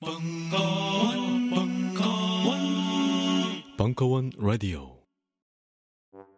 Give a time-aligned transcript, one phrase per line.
[0.00, 2.58] 벙커원, 벙커원,
[3.76, 4.96] 벙커원 라디오.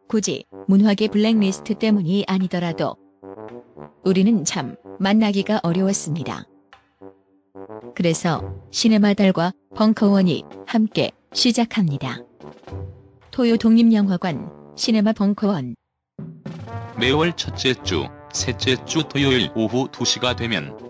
[0.08, 2.96] 굳이 문화계 블랙리스트 때문이 아니더라도
[4.02, 6.44] 우리는 참 만나기가 어려웠습니다.
[7.94, 12.16] 그래서 시네마 달과 벙커원이 함께 시작합니다.
[13.30, 15.74] 토요 독립영화관 시네마 벙커원
[16.98, 20.89] 매월 첫째 주, 셋째 주 토요일 오후 2시가 되면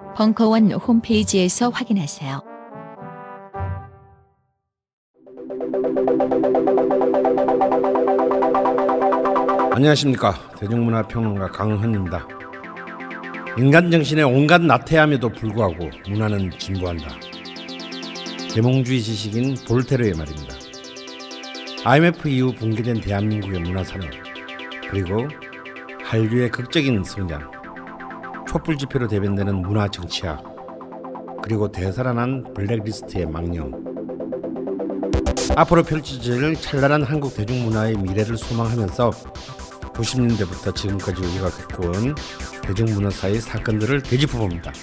[0.15, 2.41] 벙커원 홈페이지에서 확인하세요.
[9.71, 12.27] 안녕하십니까 대중문화평론가 강헌입니다.
[13.57, 17.07] 인간 정신의 온갖 나태함에도 불구하고 문화는 진보한다.
[18.53, 20.55] 계몽주의 지식인 볼테르의 말입니다.
[21.85, 24.09] IMF 이후 붕괴된 대한민국의 문화산업
[24.89, 25.27] 그리고
[26.03, 27.49] 한류의 극적인 성장
[28.51, 30.43] 촛불 집회로 대변되는 문화 정치학
[31.41, 33.71] 그리고 되살아난 블랙리스트의 망령
[35.55, 39.11] 앞으로 펼쳐질 찬란한 한국 대중문화의 미래를 소망하면서
[39.93, 42.13] 90년대부터 지금까지 우리가 겪어온
[42.63, 44.73] 대중문화사의 사건들을 되짚어봅니다.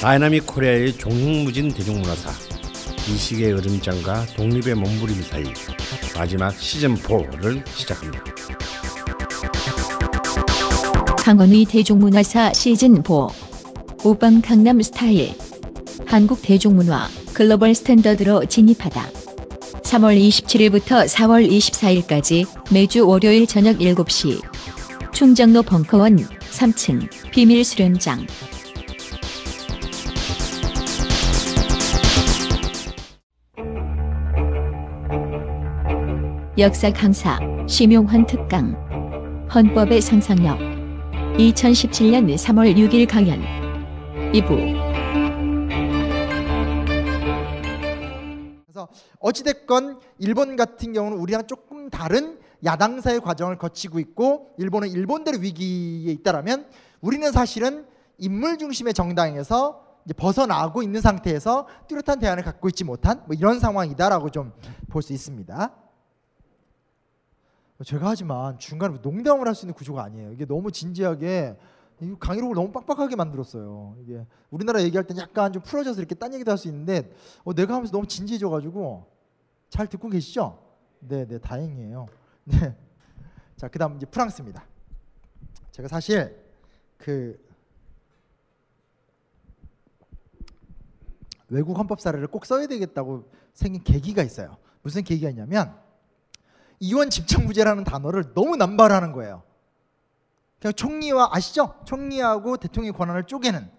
[0.00, 2.30] Dynamic Korea의 종횡무진 대중문화사
[3.10, 5.42] 이 시기의 으름장과 독립의 몸부림 사이
[6.16, 8.22] 마지막 시즌 4를 시작합니다.
[11.22, 13.30] 강원의 대중문화사 시즌4
[14.04, 15.32] 오빵 강남 스타일.
[16.04, 19.06] 한국 대중문화 글로벌 스탠더드로 진입하다.
[19.84, 24.42] 3월 27일부터 4월 24일까지 매주 월요일 저녁 7시.
[25.12, 28.26] 충정로 벙커원 3층 비밀 수련장.
[36.58, 37.38] 역사 강사
[37.68, 38.74] 심용환 특강.
[39.54, 40.71] 헌법의 상상력
[41.38, 43.40] 2017년 3월 6일 강연
[44.32, 44.82] 2부
[48.66, 48.88] 그래서
[49.18, 56.66] 어찌됐건 일본 같은 경우는 우리랑 조금 다른 야당사의 과정을 거치고 있고 일본은 일본대로 위기에 있다라면
[57.00, 57.86] 우리는 사실은
[58.18, 59.82] 인물 중심의 정당에서
[60.16, 64.52] 벗어나고 있는 상태에서 뚜렷한 대안을 갖고 있지 못한 뭐 이런 상황이다라고 좀
[64.90, 65.70] 볼 수 있습니다.
[67.84, 70.32] 제가 하지만 중간에 농담을 할 수 있는 구조가 아니에요.
[70.32, 71.56] 이게 너무 진지하게
[72.00, 73.96] 이 강의록을 너무 빡빡하게 만들었어요.
[74.00, 77.12] 이게 우리나라 얘기할 땐 약간 좀 풀어져서 이렇게 딴 얘기도 할 수 있는데
[77.44, 79.06] 어, 내가 하면서 너무 진지해져가지고
[79.68, 80.58] 잘 듣고 계시죠?
[81.00, 82.06] 네, 네, 다행이에요.
[82.44, 82.76] 네.
[83.56, 84.64] 자, 그다음 이제 프랑스입니다.
[85.70, 86.36] 제가 사실
[86.98, 87.38] 그
[91.48, 94.56] 외국 헌법 사례를 꼭 써야 되겠다고 생긴 계기가 있어요.
[94.82, 95.76] 무슨 계기가 있냐면
[96.82, 99.44] 이원 집정부제라는 단어를 너무 남발하는 거예요.
[100.60, 101.76] 그냥 총리와 아시죠?
[101.84, 103.70] 총리하고 대통령의 권한을 쪼개는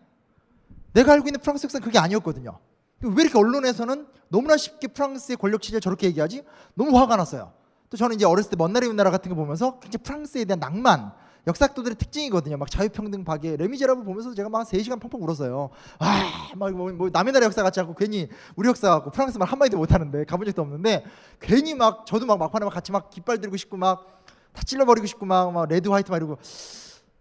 [0.93, 2.59] 내가 알고 있는 프랑스 역사는 그게 아니었거든요.
[3.01, 6.45] 왜 이렇게 언론에서는 너무나 쉽게 프랑스의 권력 취재를 저렇게 얘기하지?
[6.75, 7.51] 너무 화가 났어요.
[7.89, 11.11] 또 저는 이제 어렸을 때 먼 나라 나라 같은 거 보면서 굉장히 프랑스에 대한 낭만
[11.45, 12.57] 역사학도들의 특징이거든요.
[12.57, 15.69] 막 자유평등 파괴, 레미제라블 보면서 제가 막 3시간 펑펑 울었어요.
[15.99, 19.47] 아, 막 뭐, 뭐 남의 나라 역사 같지 않고 괜히 우리 역사 같고 프랑스 말
[19.47, 21.03] 한마디도 못 하는데 가본 적도 없는데
[21.39, 24.13] 괜히 막 저도 막 막판에 막 같이 막 깃발 들고 싶고 막
[24.53, 26.37] 다 찔러버리고 싶고 막, 막 레드 화이트 막 이러고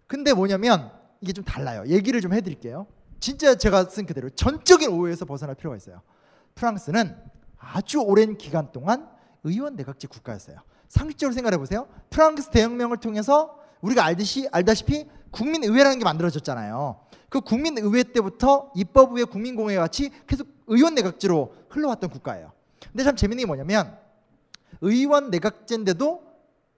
[0.07, 1.83] 근데 뭐냐면 이게 좀 달라요.
[1.87, 2.85] 얘기를 좀 해드릴게요.
[3.19, 6.01] 진짜 제가 쓴 그대로 전적인 오해에서 벗어날 필요가 있어요.
[6.55, 7.15] 프랑스는
[7.57, 9.09] 아주 오랜 기간 동안
[9.43, 10.57] 의원 내각제 국가였어요.
[10.87, 11.87] 상식적으로 생각해 보세요.
[12.09, 16.99] 프랑스 대혁명을 통해서 우리가 알듯이 알다시피 국민의회라는 게 만들어졌잖아요.
[17.29, 22.51] 그 국민의회 때부터 입법부의 국민공회 같이 계속 의원 내각제로 흘러왔던 국가예요.
[22.91, 23.97] 근데 참 재밌는 게 뭐냐면
[24.81, 26.23] 의원 내각제인데도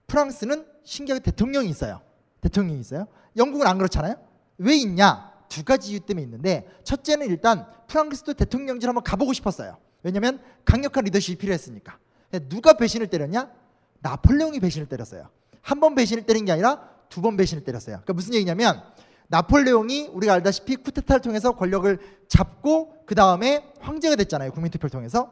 [0.06, 2.00] 프랑스는 신기하게 대통령이 있어요.
[2.40, 3.06] 대통령이 있어요.
[3.36, 4.16] 영국은 안 그렇잖아요.
[4.58, 5.32] 왜 있냐?
[5.48, 9.76] 두 가지 이유 때문에 있는데 첫째는 일단 프랑스도 대통령질 한번 가보고 싶었어요.
[10.02, 11.98] 왜냐하면 강력한 리더십이 필요했으니까.
[12.48, 13.50] 누가 배신을 때렸냐?
[14.00, 15.28] 나폴레옹이 배신을 때렸어요.
[15.62, 17.96] 한 번 배신을 때린 게 아니라 두 번 배신을 때렸어요.
[17.96, 18.82] 그러니까 무슨 얘기냐면
[19.28, 21.98] 나폴레옹이 우리가 알다시피 쿠데타를 통해서 권력을
[22.28, 24.52] 잡고 그 다음에 황제가 됐잖아요.
[24.52, 25.30] 국민투표를 통해서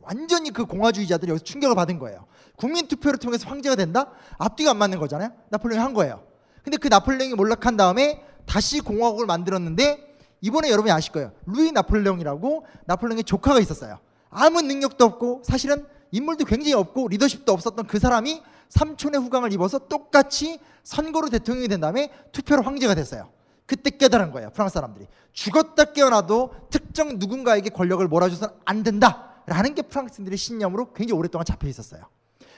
[0.00, 2.26] 완전히 그 공화주의자들이 여기서 충격을 받은 거예요.
[2.56, 4.10] 국민투표를 통해서 황제가 된다?
[4.38, 5.30] 앞뒤가 안 맞는 거잖아요.
[5.48, 6.22] 나폴레옹이 한 거예요.
[6.62, 11.32] 근데 그 나폴레옹이 몰락한 다음에 다시 공화국을 만들었는데 이번에 여러분이 아실 거예요.
[11.46, 13.98] 루이 나폴레옹이라고 나폴레옹의 조카가 있었어요.
[14.28, 20.58] 아무 능력도 없고 사실은 인물도 굉장히 없고 리더십도 없었던 그 사람이 삼촌의 후광을 입어서 똑같이
[20.82, 23.30] 선거로 대통령이 된 다음에 투표로 황제가 됐어요.
[23.66, 24.50] 그때 깨달은 거예요.
[24.50, 31.44] 프랑스 사람들이 죽었다 깨어나도 특정 누군가에게 권력을 몰아줘서는 안 된다라는 게 프랑스인들의 신념으로 굉장히 오랫동안
[31.44, 32.02] 잡혀 있었어요.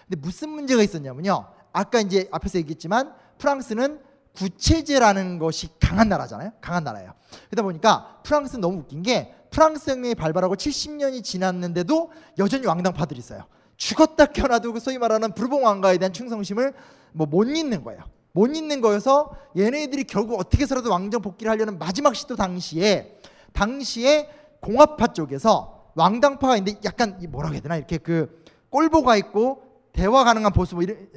[0.09, 1.47] 근데 무슨 문제가 있었냐면요.
[1.73, 4.01] 아까 이제 앞에서 얘기했지만 프랑스는
[4.35, 6.53] 구체제라는 것이 강한 나라잖아요.
[6.61, 7.15] 강한 나라예요.
[7.51, 13.45] 그러다 보니까 프랑스는 너무 웃긴 게 프랑스 혁명이 발발하고 70년이 지났는데도 여전히 왕당파들이 있어요.
[13.77, 16.73] 죽었다 깨어나도 그 소위 말하는 부르봉 왕가에 대한 충성심을
[17.13, 18.03] 뭐 못 잊는 거예요.
[18.33, 23.19] 못 잊는 거여서 얘네들이 결국 어떻게 해서라도 왕정 복귀를 하려는 마지막 시도 당시에
[23.55, 24.29] 당시에
[24.61, 27.77] 공화파 쪽에서 왕당파가 있는데 약간 이 뭐라고 해야 되나?
[27.77, 29.63] 이렇게 그 꼴보가 있고
[29.93, 31.09] 대화 가능한 보수 뭐 이런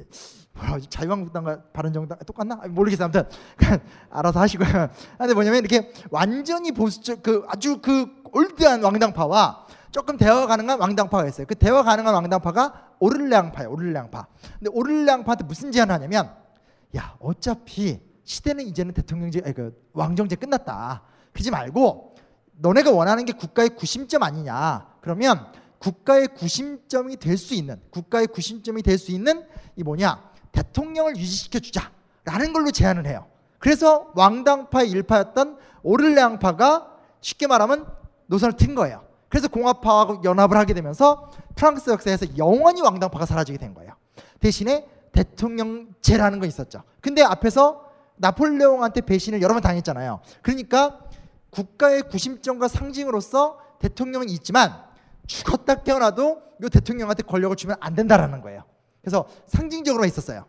[0.54, 2.58] 뭐라 지 자유한국당과 바른정당 똑같나?
[2.62, 3.04] 아니, 모르겠어요.
[3.12, 3.24] 아무튼
[4.10, 4.88] 알아서 하시고요.
[5.18, 11.46] 근데 뭐냐면 이렇게 완전히 보수적 그 아주 그 올드한 왕당파와 조금 대화 가능한 왕당파가 있어요
[11.46, 14.26] 그 대화 가능한 왕당파가 오를레앙파예요 오를레앙파
[14.58, 16.34] 근데 오를레앙파한테 무슨 제안을 하냐면
[16.96, 21.02] 야 어차피 시대는 이제는 대통령제 아니, 그 왕정제 끝났다
[21.32, 22.14] 그지 말고
[22.58, 25.46] 너네가 원하는 게 국가의 구심점 아니냐 그러면
[25.78, 29.46] 국가의 구심점이 될 수 있는 국가의 구심점이 될 수 있는
[29.76, 33.26] 이 뭐냐 대통령을 유지시켜 주자라는 걸로 제안을 해요.
[33.58, 36.88] 그래서 왕당파의 일파였던 오를레앙파가
[37.20, 37.86] 쉽게 말하면
[38.26, 39.04] 노선을 튼 거예요.
[39.30, 43.94] 그래서 공화파하고 연합을 하게 되면서 프랑스 역사에서 영원히 왕당파가 사라지게 된 거예요.
[44.40, 46.82] 대신에 대통령제라는 건 있었죠.
[47.00, 50.20] 근데 앞에서 나폴레옹한테 배신을 여러 번 당했잖아요.
[50.42, 51.00] 그러니까
[51.50, 54.82] 국가의 구심점과 상징으로서 대통령은 있지만
[55.26, 58.64] 죽었다 깨어나도 이 대통령한테 권력을 주면 안 된다라는 거예요.
[59.00, 60.44] 그래서 상징적으로 있었어요.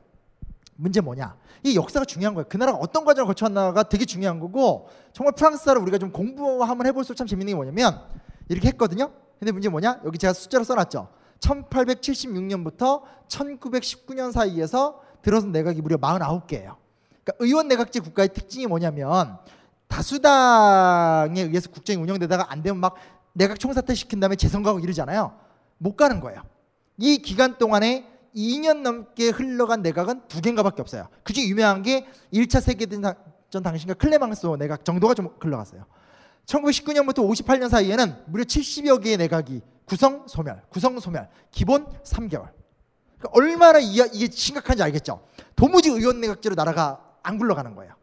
[0.76, 1.36] 문제 뭐냐?
[1.64, 2.48] 이 역사가 중요한 거예요.
[2.50, 7.16] 그 나라가 어떤 과정을 거쳐왔나가 되게 중요한 거고 정말 프랑스사를 우리가 좀 공부 한번 해볼수록
[7.16, 8.02] 참 재밌는 게 뭐냐면
[8.50, 9.12] 이렇게 했거든요.
[9.40, 10.02] 근데 문제 뭐냐?
[10.06, 11.08] 여기 제가 숫자로 써놨죠.
[11.40, 16.76] 1876년부터 1919년 사이에서 들어선 내각이 무려 49개예요.
[17.24, 19.38] 그러니까 의원 내각제 국가의 특징이 뭐냐면
[19.88, 22.96] 다수당에 의해서 국정이 운영되다가 안 되면 막
[23.34, 25.38] 내각 총사퇴 시킨 다음에 재선거하고 이러잖아요.
[25.78, 26.42] 못 가는 거예요.
[26.98, 31.08] 이 기간 동안에 2년 넘게 흘러간 내각은 두 개인가밖에 없어요.
[31.24, 35.86] 그중에 유명한 게 1차 세계대전 당시인가 클레망소 내각 정도가 좀 흘러갔어요.
[36.46, 42.50] 1919년부터 58년 사이에는 무려 70여 개의 내각이 구성 소멸, 구성 소멸, 기본 3개월.
[43.18, 45.26] 그러니까 얼마나 이게 심각한지 알겠죠?
[45.56, 47.94] 도무지 의원 내각제로 나라가 안 굴러가는 거예요.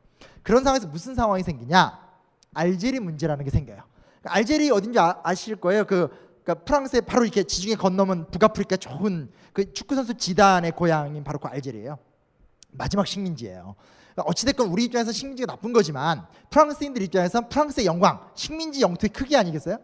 [0.42, 2.08] 그런 상황에서 무슨 상황이 생기냐?
[2.54, 3.82] 알제리 문제라는 게 생겨요.
[4.20, 5.84] 그러니까 알제리 어딘지 아, 실 거예요.
[5.84, 6.08] 그
[6.42, 11.48] 그러니까 프랑스에 바로 이렇게 지중해 건너면 북아프리카 좋은 그 축구 선수 지단의 고향인 바로 그
[11.48, 11.98] 알제리예요.
[12.70, 13.74] 마지막 식민지예요.
[14.18, 19.78] 그러니까 어찌됐건 우리 입장에서 식민지가 나쁜 거지만 프랑스인들 입장에서 프랑스의 영광, 식민지 영토의 크기 아니겠어요?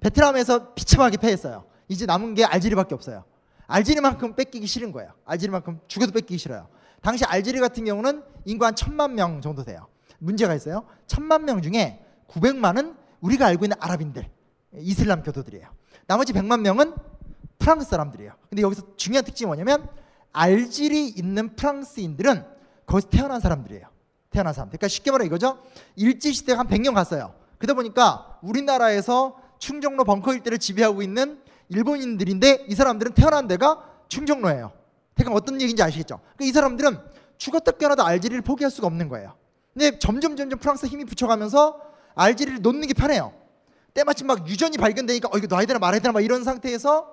[0.00, 1.64] 베트남에서 비참하게 패했어요.
[1.88, 3.24] 이제 남은 게 알제리밖에 없어요.
[3.66, 5.12] 알제리만큼 뺏기기 싫은 거예요.
[5.26, 6.68] 알제리만큼 죽어도 뺏기기 싫어요.
[7.02, 9.86] 당시 알제리 같은 경우는 인구 한 천만 명 정도 돼요.
[10.18, 10.86] 문제가 있어요.
[11.06, 14.30] 천만 명 중에 900만은 우리가 알고 있는 아랍인들,
[14.78, 15.68] 이슬람 교도들이에요.
[16.06, 16.94] 나머지 100만 명은
[17.58, 18.32] 프랑스 사람들이에요.
[18.48, 19.88] 근데 여기서 중요한 특징이 뭐냐면
[20.32, 22.53] 알지리 있는 프랑스인들은
[22.94, 23.88] 거기서 태어난 사람들이에요.
[24.30, 24.68] 태어난 사람.
[24.68, 25.58] 그러니까 쉽게 말해 이거죠.
[25.96, 27.34] 일제 시대가 한 100년 갔어요.
[27.58, 34.72] 그러다 보니까 우리나라에서 충정로 벙커 일대를 지배하고 있는 일본인들인데 이 사람들은 태어난 데가 충정로예요.
[35.14, 36.20] 그러니까 어떤 얘기인지 아시겠죠?
[36.36, 36.98] 그러니까 이 사람들은
[37.36, 39.34] 죽었다 깨어나도 알제리를 포기할 수가 없는 거예요.
[39.72, 41.80] 근데 점점 점점 프랑스 힘이 붙여가면서
[42.14, 43.32] 알제리를 놓는 게 편해요.
[43.92, 47.12] 때마침 막 유전이 발견되니까 어 이거 놔야 되나 말아야 되나 막 이런 상태에서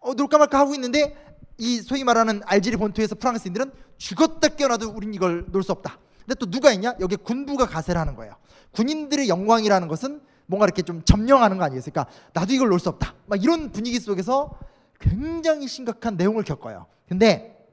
[0.00, 1.29] 어 놀까 말까 하고 있는데
[1.60, 5.98] 이 소위 말하는 알제리 본토에서 프랑스인들은 죽었다 깨어나도 우린 이걸 놓을 수 없다.
[6.20, 6.94] 근데 또 누가 있냐?
[7.00, 8.34] 여기 군부가 가세를 하는 거예요.
[8.72, 12.06] 군인들의 영광이라는 것은 뭔가 이렇게 좀 점령하는 거 아니겠습니까?
[12.32, 13.14] 나도 이걸 놓을 수 없다.
[13.26, 14.58] 막 이런 분위기 속에서
[14.98, 16.86] 굉장히 심각한 내용을 겪어요.
[17.08, 17.68] 근데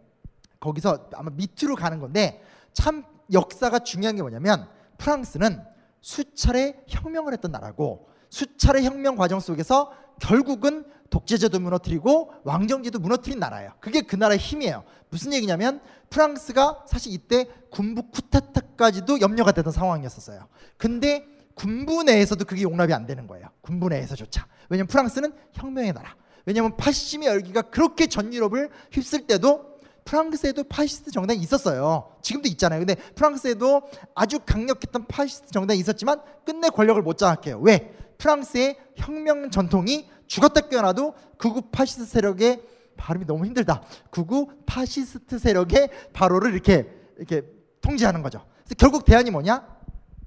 [0.60, 4.68] 거기서 아마 밑으로 가는 건데 참 역사가 중요한 게 뭐냐면
[4.98, 5.64] 프랑스는
[6.02, 13.72] 수차례 혁명을 했던 나라고 수차례 혁명 과정 속에서 결국은 독재제도 무너뜨리고 왕정제도 무너뜨린 나라예요.
[13.80, 14.84] 그게 그 나라의 힘이에요.
[15.10, 20.48] 무슨 얘기냐면 프랑스가 사실 이때 군부 쿠데타까지도 염려가 되던 상황이었었어요.
[20.78, 23.48] 근데 군부 내에서도 그게 용납이 안 되는 거예요.
[23.62, 24.48] 군부 내에서조차.
[24.70, 26.16] 왜냐면 프랑스는 혁명의 나라.
[26.46, 32.16] 왜냐면 파시즘의 열기가 그렇게 전 유럽을 휩쓸 때도 프랑스에도 파시스트 정당이 있었어요.
[32.22, 32.80] 지금도 있잖아요.
[32.80, 33.82] 근데 프랑스에도
[34.16, 37.60] 아주 강력했던 파시스트 정당이 있었지만 끝내 권력을 못 장악해요.
[37.60, 37.94] 왜?
[38.18, 42.62] 프랑스의 혁명 전통이 죽었다 깨어나도 극우 파시스트 세력의
[42.98, 43.82] 발호가 너무 힘들다.
[44.10, 47.44] 극우 파시스트 세력의 발호를 이렇게 이렇게
[47.82, 48.44] 통제하는 거죠.
[48.64, 49.66] 그래서 결국 대안이 뭐냐?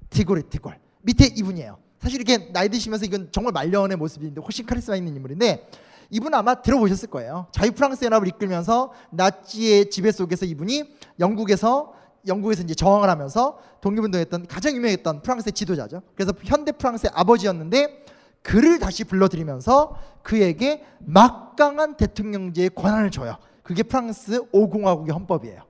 [0.09, 0.77] 디골이 디골.
[1.01, 1.77] 밑에 이분이에요.
[1.99, 5.67] 사실 이렇게 나이 드시면서 이건 정말 말년의 모습인데 훨씬 카리스마 있는 인물인데
[6.09, 7.47] 이분 아마 들어보셨을 거예요.
[7.51, 11.93] 자유 프랑스 연합을 이끌면서 나치의 지배 속에서 이분이 영국에서
[12.27, 16.01] 영국에서 이제 저항을 하면서 독립운동했던 가장 유명했던 프랑스의 지도자죠.
[16.15, 18.00] 그래서 현대 프랑스의 아버지였는데
[18.41, 23.37] 그를 다시 불러들이면서 그에게 막강한 대통령제의 권한을 줘요.
[23.63, 25.63] 그게 프랑스 5공화국의 헌법이에요.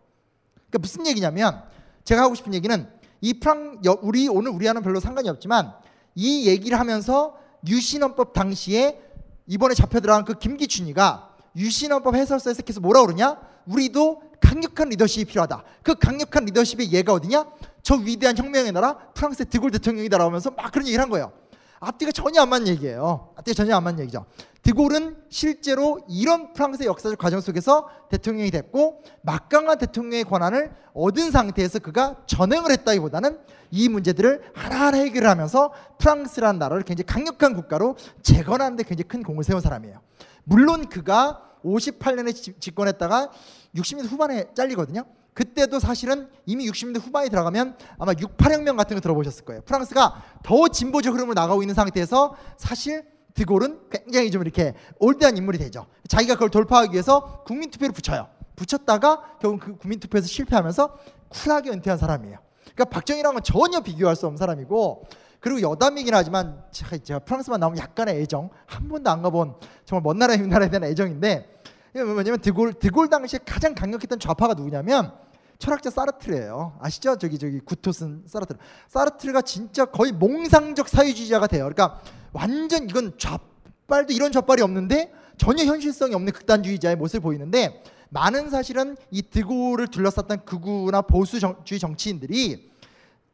[0.70, 1.64] 그러니까 무슨 얘기냐면
[2.04, 2.88] 제가 하고 싶은 얘기는
[3.22, 5.74] 이 프랑 여- 우리 오늘 우리와는 별로 상관이 없지만
[6.16, 7.38] 이 얘기를 하면서
[7.68, 9.00] 유신헌법 당시에
[9.48, 13.38] 이번에 잡혀 들어간 그 김기춘이가 유신헌법 해설서에서 계속 뭐라 그러냐?
[13.68, 15.64] 우리도 강력한 리더십이 필요하다.
[15.84, 17.46] 그 강력한 리더십의 예가 어디냐?
[17.84, 21.32] 저 위대한 혁명의 나라 프랑스의 드골 대통령이다 라면서 막 그런 얘기를 한 거예요.
[21.82, 23.34] 앞뒤가 전혀 안 맞는 얘기예요.
[23.36, 24.26] 앞뒤가 전혀 안 맞는 얘기죠.
[24.62, 32.22] 드골은 실제로 이런 프랑스의 역사적 과정 속에서 대통령이 됐고 막강한 대통령의 권한을 얻은 상태에서 그가
[32.28, 33.40] 전행을 했다기보다는
[33.72, 39.60] 이 문제들을 하나하나 해결하면서 프랑스라는 나라를 굉장히 강력한 국가로 재건하는 데 굉장히 큰 공을 세운
[39.60, 40.00] 사람이에요.
[40.44, 43.32] 물론 그가 58년에 집권했다가
[43.76, 45.04] 60년대 후반에 잘리거든요.
[45.34, 49.62] 그때도 사실은 이미 60년대 후반에 들어가면 아마 68혁명 같은 거 들어보셨을 거예요.
[49.62, 55.86] 프랑스가 더 진보적 흐름으로 나가고 있는 상태에서 사실 드골은 굉장히 좀 이렇게 올드한 인물이 되죠.
[56.08, 58.28] 자기가 그걸 돌파하기 위해서 국민투표를 붙여요.
[58.56, 60.98] 붙였다가 결국 그 국민투표에서 실패하면서
[61.30, 62.38] 쿨하게 은퇴한 사람이에요.
[62.64, 65.06] 그러니까 박정희랑은 전혀 비교할 수 없는 사람이고
[65.40, 70.46] 그리고 여담이긴 하지만 제가, 프랑스만 나오면 약간의 애정 한 번도 안 가본 정말 먼 나라의
[70.48, 71.61] 나라에 대한 애정인데
[71.94, 75.14] 뭐냐면 드골 드골 당시에 가장 강력했던 좌파가 누구냐면
[75.60, 76.78] 철학자 사르트르예요.
[76.80, 77.18] 아시죠?
[77.18, 78.58] 저기 저기 구토 쓴 사르트르.
[78.88, 81.70] 사르트르가 진짜 거의 몽상적 사회주의자가 돼요.
[81.70, 82.02] 그러니까
[82.34, 89.22] 완전 이건 좌빨도 이런 좌빨이 없는데 전혀 현실성이 없는 극단주의자의 모습을 보이는데 많은 사실은 이
[89.22, 92.72] 드골을 둘러쌌던 극우나 보수주의 정치인들이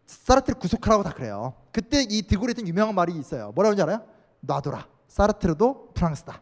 [0.06, 1.54] 사르트르 구속하라고 다 그래요.
[1.72, 3.52] 그때 이 드골이 했던 유명한 말이 있어요.
[3.56, 4.02] 뭐라고 하는지 알아요?
[4.42, 4.88] 놔둬라.
[5.08, 6.42] 사르트르도 프랑스다.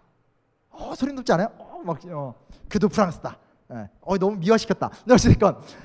[0.72, 1.50] 어, 소름 돋지 않아요?
[1.86, 2.34] 어, 막 어,
[2.68, 3.38] 그도 프랑스다.
[3.72, 3.90] 예.
[4.02, 4.92] 어, 너무 미화시켰다.
[5.10, 5.38] 어쨌든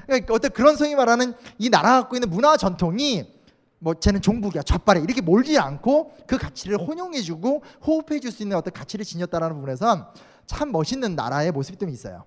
[0.07, 3.41] 그러니까 어떤 그런 소위 말하는 이 나라 갖고 있는 문화 전통이
[3.79, 9.05] 뭐 쟤는 종북이야 좌빨에 이렇게 몰지 않고 그 가치를 혼용해주고 호흡해줄 수 있는 어떤 가치를
[9.05, 10.07] 지녔다라는 부분에선
[10.47, 12.25] 참 멋있는 나라의 모습이 좀 있어요.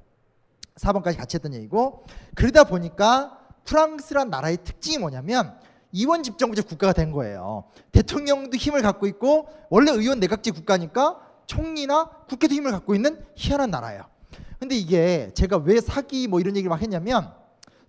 [0.77, 5.56] 4번까지 같이 했던 얘기고 그러다 보니까 프랑스란 나라의 특징이 뭐냐면
[5.92, 7.65] 이원 집정부제 국가가 된 거예요.
[7.92, 14.03] 대통령도 힘을 갖고 있고 원래 의원 내각제 국가니까 총리나 국회도 힘을 갖고 있는 희한한 나라예요.
[14.59, 17.33] 근데 이게 제가 왜 사기 뭐 이런 얘기를 막 했냐면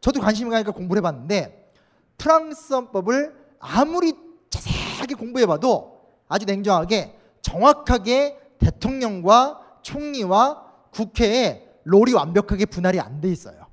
[0.01, 1.73] 저도 관심이 가니까 공부를 해봤는데
[2.19, 4.15] 프랑스헌법을 아무리
[4.51, 13.67] 자세하게 공부해봐도 아주 냉정하게 정확하게 대통령과 총리와 국회에 롤이 완벽하게 분할이 안 돼 있어요.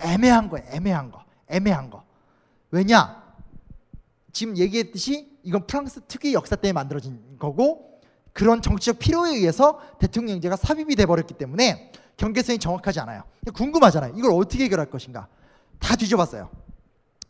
[0.00, 0.66] 애매한 거예요.
[0.70, 1.24] 애매한 거.
[1.48, 2.04] 애매한 거.
[2.70, 3.22] 왜냐?
[4.32, 7.93] 지금 얘기했듯이 이건 프랑스 특유의 역사 때문에 만들어진 거고
[8.34, 13.22] 그런 정치적 필요에 의해서 대통령 제가 삽입이 돼 버렸기 때문에 경계선이 정확하지 않아요.
[13.54, 14.14] 궁금하잖아요.
[14.16, 15.28] 이걸 어떻게 해결할 것인가?
[15.78, 16.50] 다 뒤져봤어요.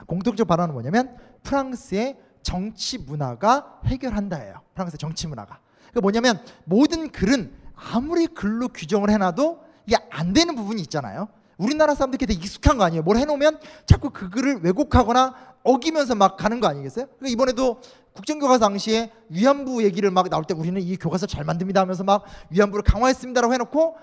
[0.06, 4.60] 공통적 발언은 뭐냐면 프랑스의 정치 문화가 해결한다예요.
[4.74, 5.60] 프랑스의 정치 문화가.
[5.92, 11.28] 그 뭐냐면 모든 글은 아무리 글로 규정을 해놔도 이게 안 되는 부분이 있잖아요.
[11.58, 13.02] 우리나라 사람들이 되게 익숙한 거 아니에요.
[13.02, 17.06] 뭘 해놓으면 자꾸 그 글을 왜곡하거나 어기면서 막 가는 거 아니겠어요?
[17.18, 17.80] 그러니까 이번에도
[18.14, 22.82] 국정교과서 당시에 위안부 얘기를 막 나올 때 우리는 이 교과서 잘 만듭니다 하면서 막 위안부를
[22.84, 23.96] 강화했습니다라고 해놓고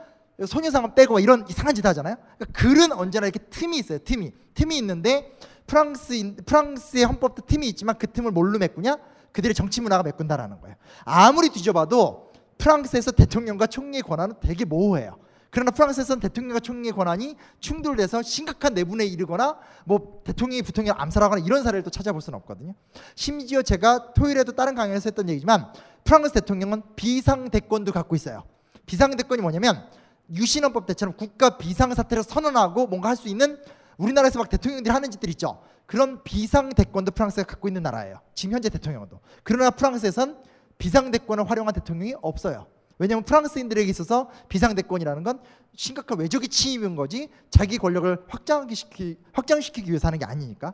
[0.46, 2.16] 소녀상을 빼고 이런 이상한 짓 하잖아요.
[2.38, 4.00] 그러니까 글은 언제나 이렇게 틈이 있어요.
[4.00, 5.32] 틈이 틈이 있는데
[5.66, 8.98] 프랑스 프랑스의 헌법도 틈이 있지만 그 틈을 뭘로 메꾸냐?
[9.32, 10.76] 그들의 정치 문화가 메꾼다라는 거예요.
[11.06, 15.18] 아무리 뒤져봐도 프랑스에서 대통령과 총리의 권한은 되게 모호해요.
[15.52, 21.84] 그러나 프랑스에서는 대통령과 총리의 권한이 충돌돼서 심각한 내분에 이르거나 뭐 대통령이 부통령을 암살하거나 이런 사례를
[21.84, 22.74] 또 찾아볼 수는 없거든요.
[23.16, 25.68] 심지어 제가 토요일에도 다른 강연에서 했던 얘기지만
[26.06, 28.44] 프랑스 대통령은 비상대권도 갖고 있어요.
[28.86, 29.86] 비상대권이 뭐냐면
[30.34, 33.58] 유신헌법 때처럼 국가 비상사태를 선언하고 뭔가 할 수 있는
[33.98, 35.62] 우리나라에서 막 대통령들이 하는 짓들 있죠.
[35.86, 38.22] 그런 비상대권도 프랑스가 갖고 있는 나라예요.
[38.34, 39.20] 지금 현재 대통령도.
[39.44, 40.42] 그러나 프랑스에선
[40.78, 42.68] 비상대권을 활용한 대통령이 없어요.
[43.02, 45.40] 왜냐하면 프랑스인들에게 있어서 비상대권이라는 건
[45.76, 50.72] 심각한 외적인 침입인 거지 자기 권력을 확장시키, 확장시키기 위해서 하는 게 아니니까.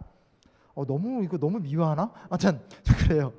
[0.74, 2.12] 어, 너무 이거 너무 미화하나?
[2.29, 2.60] 아무튼
[3.00, 3.31] 그래요.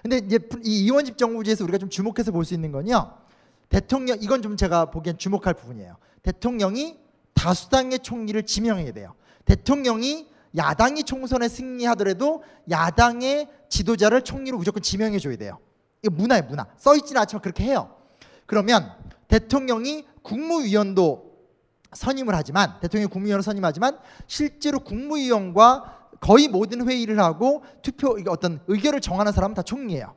[0.00, 3.16] 근데 이제 이 이원집 정부제에서 우리가 좀 주목해서 볼 수 있는 건요.
[3.68, 5.96] 대통령 이건 좀 제가 보기엔 주목할 부분이에요.
[6.22, 7.00] 대통령이
[7.34, 9.14] 다수당의 총리를 지명해야 돼요.
[9.44, 15.58] 대통령이 야당이 총선에 승리하더라도 야당의 지도자를 총리로 무조건 지명해 줘야 돼요.
[16.02, 16.66] 이거 문화예요, 문화.
[16.76, 17.94] 써 있지는 않지만 그렇게 해요.
[18.46, 18.92] 그러면
[19.28, 21.32] 대통령이 국무위원도
[21.92, 29.32] 선임을 하지만 대통령이 국무위원을 선임하지만 실제로 국무위원과 거의 모든 회의를 하고 투표 어떤 의결을 정하는
[29.32, 30.14] 사람은 다 총리예요.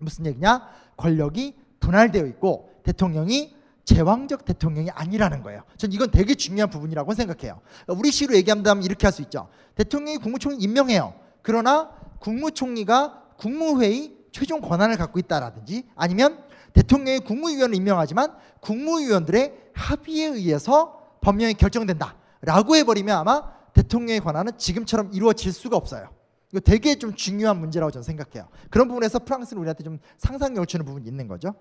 [0.00, 0.68] 무슨 얘기냐?
[0.96, 3.54] 권력이 분할되어 있고 대통령이
[3.84, 5.62] 제왕적 대통령이 아니라는 거예요.
[5.76, 7.60] 전 이건 되게 중요한 부분이라고 생각해요.
[7.88, 9.48] 우리 식으로 얘기한다면 이렇게 할 수 있죠.
[9.74, 11.14] 대통령이 국무총리 임명해요.
[11.42, 11.90] 그러나
[12.20, 22.76] 국무총리가 국무회의 최종 권한을 갖고 있다라든지 아니면 대통령이 국무위원을 임명하지만 국무위원들의 합의에 의해서 법령이 결정된다라고
[22.76, 26.08] 해버리면 아마 대통령의 권한은 지금처럼 이루어질 수가 없어요.
[26.50, 28.48] 이거 되게 좀 중요한 문제라고 저는 생각해요.
[28.70, 31.54] 그런 부분에서 프랑스는 우리한테 좀 상상력을 주는 부분이 있는 거죠.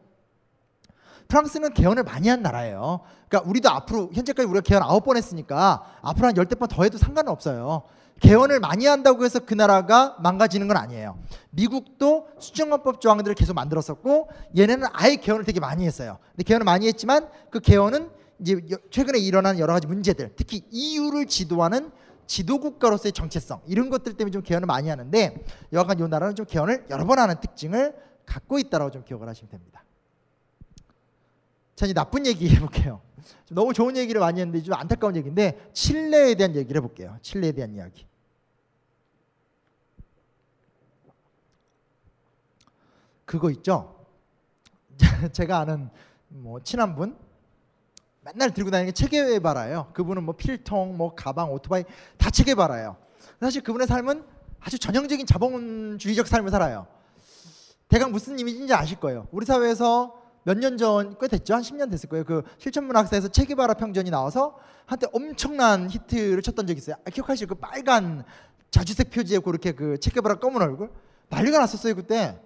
[1.28, 3.01] 프랑스는 개헌을 많이 한 나라예요.
[3.30, 6.98] 그러니까 우리도 앞으로 현재까지 우리가 개헌 아홉 번 했으니까 앞으로 한 열댓 번 더 해도
[6.98, 7.84] 상관은 없어요.
[8.22, 11.18] 개헌을 많이 한다고 해서 그 나라가 망가지는 건 아니에요.
[11.50, 16.20] 미국도 수정헌법 조항들을 계속 만들었었고 얘네는 아예 개헌을 되게 많이 했어요.
[16.32, 18.10] 근데 개헌을 많이 했지만 그 개헌은
[18.40, 18.60] 이제
[18.90, 21.92] 최근에 일어난 여러 가지 문제들, 특히 EU를 지도하는
[22.28, 26.86] 지도 국가로서의 정체성 이런 것들 때문에 좀 개헌을 많이 하는데 여하간 이 나라는 좀 개헌을
[26.92, 29.84] 여러 번 하는 특징을 갖고 있다라고 좀 기억을 하시면 됩니다.
[31.75, 33.01] 자 이제 나쁜 얘기 해볼게요.
[33.50, 37.18] 너무 좋은 얘기를 많이 했는데 좀 안타까운 얘기인데 칠레에 대한 얘기를 해볼게요.
[37.24, 38.11] 칠레에 대한 이야기.
[43.31, 43.95] 그거 있죠.
[45.31, 45.89] 제가 아는
[46.27, 47.15] 뭐 친한 분
[48.19, 49.91] 맨날 들고 다니는 게 체계바라예요.
[49.93, 51.85] 그분은 뭐 필통, 뭐 가방, 오토바이
[52.17, 52.97] 다 체계바라예요.
[53.39, 54.25] 사실 그분의 삶은
[54.59, 56.88] 아주 전형적인 자본주의적 삶을 살아요.
[57.88, 59.27] 대강 무슨 이미지인지 아실 거예요.
[59.31, 61.53] 우리 사회에서 몇 년 전, 꽤 됐죠?
[61.53, 62.25] 한 10년 됐을 거예요.
[62.25, 66.97] 그 실천문학사에서 체계바라 평전이 나와서 한때 엄청난 히트를 쳤던 적이 있어요.
[67.05, 67.47] 아, 기억하시죠?
[67.47, 68.25] 그 빨간
[68.71, 70.91] 자주색 표지에 그렇게 그 체계바라 검은 얼굴?
[71.29, 72.38] 난리가 났었어요, 그때.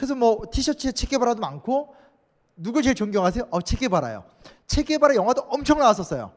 [0.00, 1.94] 그래서 뭐 티셔츠에 체계바라도 많고
[2.56, 3.48] 누굴 제일 존경하세요?
[3.50, 4.24] 어, 체계바라요.
[4.66, 6.32] 체계바라 영화도 엄청 나왔었어요.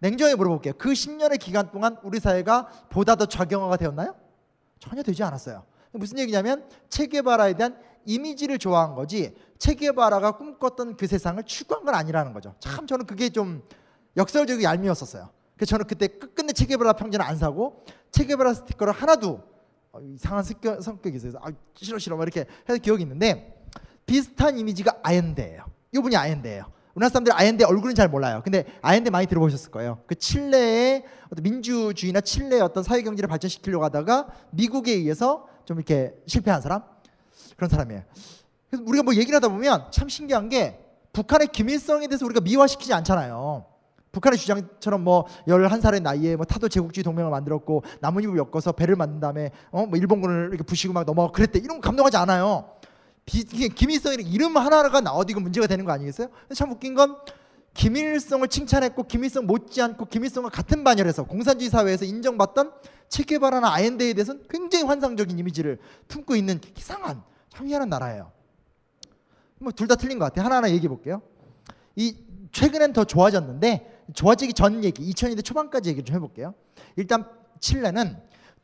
[0.00, 0.74] 냉정히 물어볼게요.
[0.76, 4.16] 그 10년의 기간 동안 우리 사회가 보다 더 좌경화가 되었나요?
[4.80, 5.64] 전혀 되지 않았어요.
[5.92, 12.56] 무슨 얘기냐면 체계바라에 대한 이미지를 좋아한 거지 체계바라가 꿈꿨던 그 세상을 추구한 건 아니라는 거죠.
[12.58, 13.62] 참 저는 그게 좀
[14.16, 15.30] 역설적이고 얄미웠었어요.
[15.54, 19.55] 그래서 저는 그때 끝끝내 체계바라 평전을 안 사고 체계바라 스티커를 하나도 어,
[20.02, 23.64] 이상한 성격, 성격이 있어서 아, 싫어 싫어 막 이렇게 해서 기억이 있는데
[24.06, 25.64] 비슷한 이미지가 아엔데예요.
[25.92, 26.64] 이분이 아엔데예요.
[26.94, 28.40] 우리나라 사람들 아엔데 얼굴은 잘 몰라요.
[28.42, 30.02] 근데 아엔데 많이 들어보셨을 거예요.
[30.06, 36.62] 그 칠레의 어떤 민주주의나 칠레의 어떤 사회 경제를 발전시키려고 하다가 미국에 의해서 좀 이렇게 실패한
[36.62, 36.82] 사람
[37.56, 38.02] 그런 사람이에요.
[38.70, 40.82] 그래서 우리가 뭐 얘기를 하다 보면 참 신기한 게
[41.12, 43.66] 북한의 김일성에 대해서 우리가 미화시키지 않잖아요.
[44.16, 49.50] 북한의 주장처럼 뭐 11살의 나이에 뭐 타도 제국주의 동맹을 만들었고 나뭇잎을 엮어서 배를 만든 다음에
[49.70, 51.58] 어 뭐 일본군을 이렇게 부시고 막 넘어가 그랬대.
[51.58, 52.70] 이런 거 감동하지 않아요.
[53.26, 56.28] 비, 김일성이 이름 하나가 나와도 이건 문제가 되는 거 아니겠어요?
[56.54, 57.16] 참 웃긴 건
[57.74, 62.72] 김일성을 칭찬했고 김일성 못지않고 김일성과 같은 반열에서 공산주의 사회에서 인정받던
[63.08, 68.32] 체계바라나 아엔데에 대해서는 굉장히 환상적인 이미지를 품고 있는 이상한 참 희한한 나라예요.
[69.58, 70.44] 뭐 둘 다 틀린 것 같아요.
[70.46, 71.20] 하나하나 얘기해 볼게요.
[71.96, 72.16] 이
[72.52, 76.54] 최근엔 더 좋아졌는데 좋아지기 전 얘기 2000년대 초반까지 얘기 좀 해볼게요.
[76.96, 77.24] 일단
[77.60, 78.16] 칠레는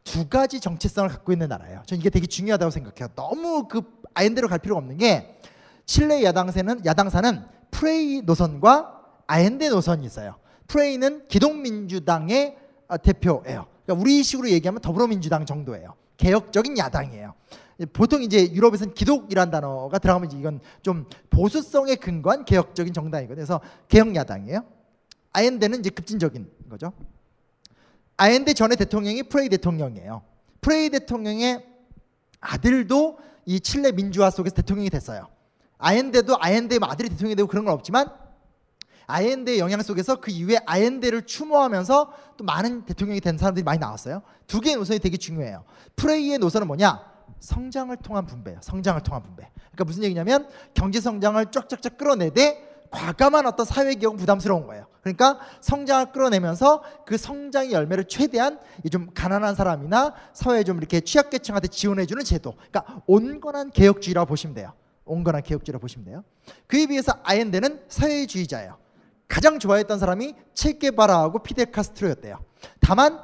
[0.05, 1.83] 두 가지 정체성을 갖고 있는 나라예요.
[1.87, 3.09] 저는 이게 되게 중요하다고 생각해요.
[3.15, 3.83] 너무 그
[4.15, 5.39] 아엔데로 갈 필요가 없는 게
[5.87, 10.37] 칠레 야당사는 야당사는 프레이 노선과 아엔데 노선이 있어요.
[10.67, 12.57] 프레이는 기독민주당의
[12.89, 13.67] 어, 대표예요.
[13.85, 15.95] 그러니까 우리식으로 얘기하면 더불어민주당 정도예요.
[16.17, 17.35] 개혁적인 야당이에요.
[17.93, 23.35] 보통 이제 유럽에서는 기독이란 단어가 들어가면 이건 좀 보수성에 근거한 개혁적인 정당이거든요.
[23.35, 24.63] 그래서 개혁 야당이에요.
[25.33, 26.92] 아엔데는 이제 급진적인 거죠.
[28.16, 30.23] 아엔데 전에 대통령이 프레이 대통령이에요.
[30.61, 31.66] 프레이 대통령의
[32.40, 35.29] 아들도 이 칠레 민주화 속에서 대통령이 됐어요.
[35.79, 38.09] 아엔데도 아엔데의 아들이 대통령이 되고 그런 건 없지만
[39.07, 44.23] 아엔데의 영향 속에서 그 이후에 아엔데를 추모하면서 또 많은 대통령이 된 사람들이 많이 나왔어요.
[44.47, 45.64] 두 개의 노선이 되게 중요해요.
[45.97, 47.12] 프레이의 노선은 뭐냐?
[47.40, 48.61] 성장을 통한 분배예요.
[48.62, 49.51] 성장을 통한 분배.
[49.55, 54.87] 그러니까 무슨 얘기냐면 경제 성장을 쫙쫙쫙 끌어내되 과감한 어떤 사회 개혁은 부담스러운 거예요.
[55.01, 62.23] 그러니까 성장을 끌어내면서 그 성장의 열매를 최대한 좀 가난한 사람이나 사회에 좀 이렇게 취약계층한테 지원해주는
[62.23, 62.55] 제도.
[62.55, 64.73] 그러니까 온건한 개혁주의라고 보시면 돼요.
[65.05, 66.25] 온건한 개혁주의라고 보시면 돼요.
[66.69, 68.79] 그에 비해서 아엔데는 사회주의자예요.
[69.27, 72.39] 가장 좋아했던 사람이 체게바라하고 피델 카스트로였대요.
[72.81, 73.19] 다만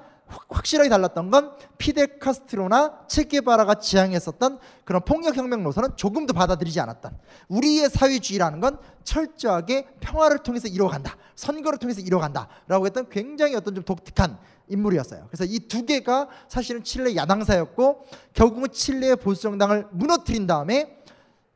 [0.49, 7.17] 확실하게 달랐던 건 피델 카스트로나 체게바라가 지향했었던 그런 폭력 혁명 노선은 조금 도 받아들이지 않았던
[7.49, 13.85] 우리의 사회주의라는 건 철저하게 평화를 통해서 이루어간다 선거를 통해서 이루어간다 라고 했던 굉장히 어떤 좀
[13.85, 14.39] 독특한
[14.69, 20.99] 인물이었어요 그래서 이 두 개가 사실은 칠레 야당사였고 결국은 칠레의 보수 정당을 무너뜨린 다음에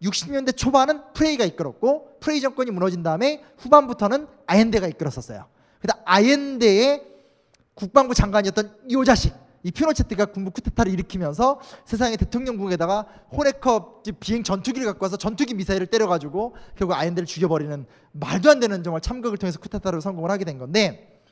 [0.02, 5.46] 60년대 초반은 프레이가 이끌었고 프레이 정권이 무너진 다음에 후반부터는 아엔데가 이끌었었어요.
[5.80, 7.11] 그래서 아엔데의
[7.74, 13.06] 국방부 장관이었던 이 자식 이 피노체트가 군부 쿠데타를 일으키면서 세상의 대통령궁에다가
[13.36, 19.00] 호네컵 비행 전투기를 갖고 와서 전투기 미사일을 때려가지고 결국 아이엔드를 죽여버리는 말도 안 되는 정말
[19.00, 21.22] 참극을 통해서 쿠데타를 성공을 하게 된 건데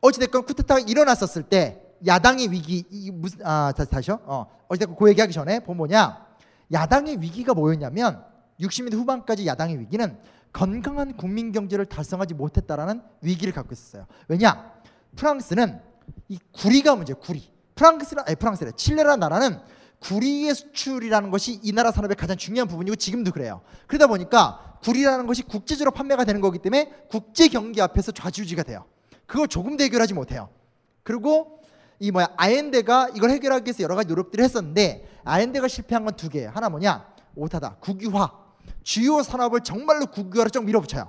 [0.00, 5.32] 어찌됐건 쿠데타가 일어났었을 때 야당의 위기 이 무슨 아 다시 다시요 어 어찌됐건 그 얘기하기
[5.32, 6.26] 전에 보면 뭐냐
[6.72, 8.24] 야당의 위기가 뭐였냐면
[8.60, 10.16] 60년대 후반까지 야당의 위기는
[10.52, 14.06] 건강한 국민 경제를 달성하지 못했다라는 위기를 갖고 있었어요.
[14.28, 14.72] 왜냐?
[15.16, 15.80] 프랑스는
[16.28, 17.50] 이 구리가 문제, 구리.
[17.74, 18.70] 프랑스라 아니 프랑스래.
[18.72, 19.60] 칠레라는 나라는
[20.00, 23.62] 구리의 수출이라는 것이 이 나라 산업의 가장 중요한 부분이고 지금도 그래요.
[23.86, 28.84] 그러다 보니까 구리라는 것이 국제적으로 판매가 되는 거기 때문에 국제 경기 앞에서 좌지우지가 돼요.
[29.26, 30.48] 그걸 조금도 해결하지 못해요.
[31.02, 31.60] 그리고
[32.00, 36.50] 이 뭐야 아엔데가 이걸 해결하기 위해서 여러 가지 노력들을 했었는데 아엔데가 실패한 건 두 개예요.
[36.50, 37.06] 하나 뭐냐?
[37.36, 37.76] 오타다.
[37.80, 38.30] 국유화.
[38.82, 41.08] 주요 산업을 정말로 국유화로 좀 밀어붙여요.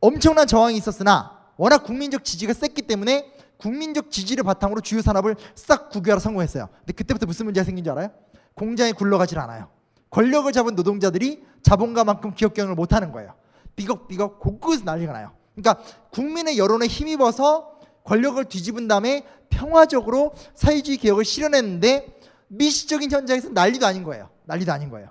[0.00, 6.18] 엄청난 저항이 있었으나 워낙 국민적 지지가 셌기 때문에 국민적 지지를 바탕으로 주요 산업을 싹 국유화로
[6.18, 6.68] 성공했어요.
[6.78, 8.10] 근데 그때부터 무슨 문제가 생긴 줄 알아요?
[8.54, 9.68] 공장이 굴러가질 않아요.
[10.10, 13.34] 권력을 잡은 노동자들이 자본가만큼 기업 경영을 못하는 거예요.
[13.76, 15.30] 비걱비걱 곳곳에서 난리가 나요.
[15.54, 24.02] 그러니까 국민의 여론에 힘입어서 권력을 뒤집은 다음에 평화적으로 사회주의 개혁을 실현했는데 미시적인 현장에서 난리도 아닌
[24.02, 24.30] 거예요.
[24.46, 25.10] 난리도 아닌 거예요.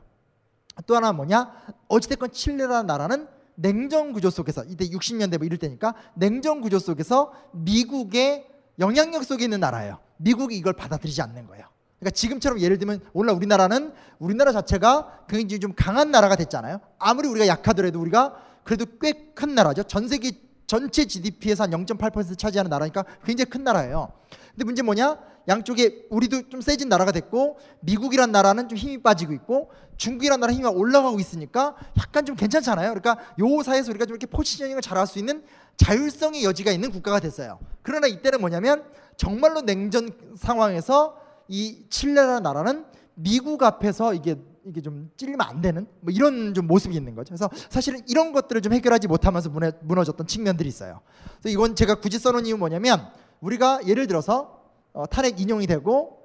[0.85, 1.49] 또 하나 뭐냐?
[1.87, 3.29] 어찌됐건 칠레라는 나라는
[3.61, 8.47] 냉전 구조 속에서 이때 60년대 뭐 이럴 때니까 냉전 구조 속에서 미국의
[8.79, 9.99] 영향력 속에 있는 나라예요.
[10.17, 11.65] 미국이 이걸 받아들이지 않는 거예요.
[11.99, 16.79] 그러니까 지금처럼 예를 들면 오늘 우리나라는 우리나라 자체가 굉장히 좀 강한 나라가 됐잖아요.
[16.97, 19.83] 아무리 우리가 약하더라도 우리가 그래도 꽤 큰 나라죠.
[19.83, 20.31] 전 세계
[20.67, 24.11] 전체 GDP에서 한 0.8% 차지하는 나라니까 굉장히 큰 나라예요.
[24.51, 25.17] 근데 문제 뭐냐?
[25.47, 30.67] 양쪽에 우리도 좀 세진 나라가 됐고 미국이란 나라는 좀 힘이 빠지고 있고 중국이란 나라 힘이
[30.67, 32.93] 올라가고 있으니까 약간 좀 괜찮잖아요.
[32.93, 35.43] 그러니까 요 사이에서 우리가 좀 이렇게 포지셔닝을 잘할 수 있는
[35.77, 37.59] 자율성의 여지가 있는 국가가 됐어요.
[37.81, 38.83] 그러나 이때는 뭐냐면
[39.17, 42.85] 정말로 냉전 상황에서 이 칠레라는 나라는
[43.15, 47.29] 미국 앞에서 이게 이게 좀 찔리면 안 되는 뭐 이런 좀 모습이 있는 거죠.
[47.29, 51.01] 그래서 사실은 이런 것들을 좀 해결하지 못하면서 무너, 무너졌던 측면들이 있어요.
[51.41, 53.09] 그래서 이건 제가 굳이 써놓은 이유 뭐냐면
[53.41, 54.61] 우리가 예를 들어서
[54.93, 56.21] 어, 탄핵 인용이 되고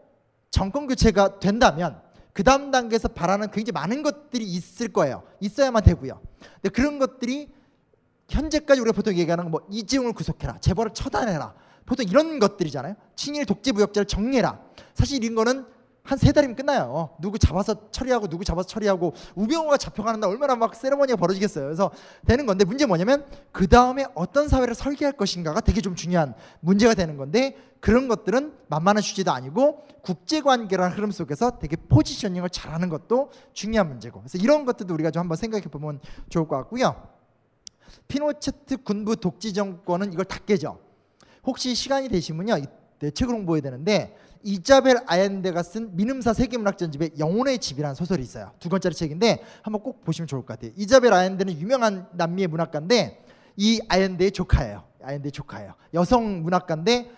[0.51, 2.01] 정권 교체가 된다면
[2.33, 5.23] 그 다음 단계에서 바라는 굉장히 많은 것들이 있을 거예요.
[5.41, 6.21] 있어야만 되고요.
[6.55, 7.51] 근데 그런 것들이
[8.29, 11.55] 현재까지 우리가 보통 얘기하는 뭐 이재용을 구속해라, 재벌을 처단해라,
[11.87, 12.95] 보통 이런 것들이잖아요.
[13.15, 14.61] 친일 독재 부역자를 정리해라.
[14.95, 15.67] 사실 이런 거는
[16.07, 17.11] 한 세 달이면 끝나요.
[17.21, 21.65] 누구 잡아서 처리하고 누구 잡아서 처리하고 우병우가 잡혀가는 날 얼마나 막 세레머니가 벌어지겠어요.
[21.65, 21.91] 그래서
[22.27, 27.17] 되는 건데 문제 뭐냐면 그 다음에 어떤 사회를 설계할 것인가가 되게 좀 중요한 문제가 되는
[27.17, 34.21] 건데 그런 것들은 만만한 주제도 아니고 국제관계라는 흐름 속에서 되게 포지셔닝을 잘하는 것도 중요한 문제고
[34.21, 37.09] 그래서 이런 것들도 우리가 좀 한번 생각해 보면 좋을 것 같고요.
[38.09, 40.79] 피노체트 군부 독재 정권은 이걸 다 깨죠.
[41.45, 42.57] 혹시 시간이 되시면요.
[42.99, 44.17] 네, 책을 홍보해야 되는데
[44.47, 48.53] 이자벨 아엔데가 쓴 민음사 세계문학 전집에 영혼의 집이라는 소설이 있어요.
[48.61, 50.71] 두 권짜리 책인데 한번 꼭 보시면 좋을 것 같아요.
[50.77, 53.25] 이자벨 아엔데는 유명한 남미의 문학가인데
[53.57, 54.85] 이 아엔데의 조카예요.
[55.03, 55.75] 아엔데의 조카예요.
[55.95, 57.11] 여성 문학가인데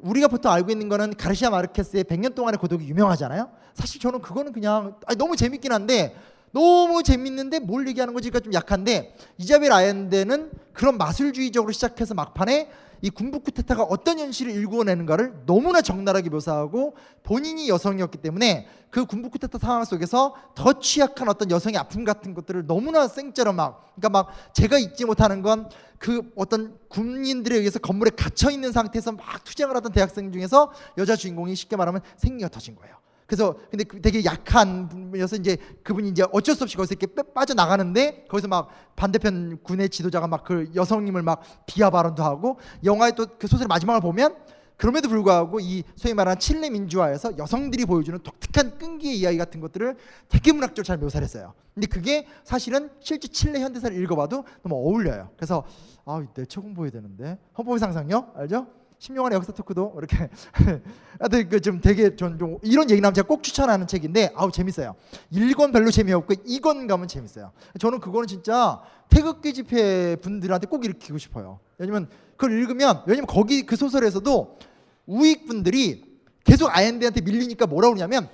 [0.00, 3.48] 우리가 보통 알고 있는 거는 가르시아 마르케스의 100년 동안의 고독이 유명하잖아요.
[3.72, 6.14] 사실 저는 그거는 그냥 너무 재밌긴 한데
[6.52, 12.68] 너무 재밌는데 뭘 얘기하는 거지가 좀 약한데 이자벨 아엔데는 그런 마술주의적으로 시작해서 막판에
[13.02, 19.58] 이 군부 쿠데타가 어떤 현실을 일구어내는가를 너무나 적나라하게 묘사하고 본인이 여성이었기 때문에 그 군부 쿠데타
[19.58, 24.78] 상황 속에서 더 취약한 어떤 여성의 아픔 같은 것들을 너무나 생짜로 막 그러니까 막 제가
[24.78, 30.32] 잊지 못하는 건 그 어떤 군인들에 의해서 건물에 갇혀 있는 상태에서 막 투쟁을 하던 대학생
[30.32, 32.96] 중에서 여자 주인공이 쉽게 말하면 생리가 터진 거예요.
[33.26, 37.54] 그래서 근데 그 되게 약한 분이어서 이제 그분이 이제 어쩔 수 없이 거기서 이렇게 빠져
[37.54, 43.26] 나가는데 거기서 막 반대편 군의 지도자가 막 그 여성님을 막 비하 발언도 하고 영화의 또
[43.38, 44.36] 그 소설 마지막을 보면
[44.76, 49.96] 그럼에도 불구하고 이 소위 말하는 칠레 민주화에서 여성들이 보여주는 독특한 끈기의 이야기 같은 것들을
[50.28, 51.54] 되게 문학적으로 잘 묘사를 했어요.
[51.74, 55.30] 근데 그게 사실은 실제 칠레 현대사를 읽어봐도 너무 어울려요.
[55.36, 55.64] 그래서
[56.04, 58.66] 아내책 홍보해야 되는데 헌법의 상상력 알죠?
[58.98, 60.28] 신명환의 역사 토크도 이렇게
[61.20, 64.94] 하여튼 그좀 되게 전 좀 이런 얘기 나면 제가 꼭 추천하는 책인데 아우 재밌어요.
[65.32, 67.52] 1권 별로 재미없고 2권 가면 재밌어요.
[67.78, 71.60] 저는 그거는 진짜 태극기 집회 분들한테 꼭 읽히고 싶어요.
[71.78, 74.58] 왜냐면 그걸 읽으면 왜냐면 거기 그 소설에서도
[75.06, 76.04] 우익 분들이
[76.44, 78.28] 계속 아엔데한테 밀리니까 뭐라 그러냐면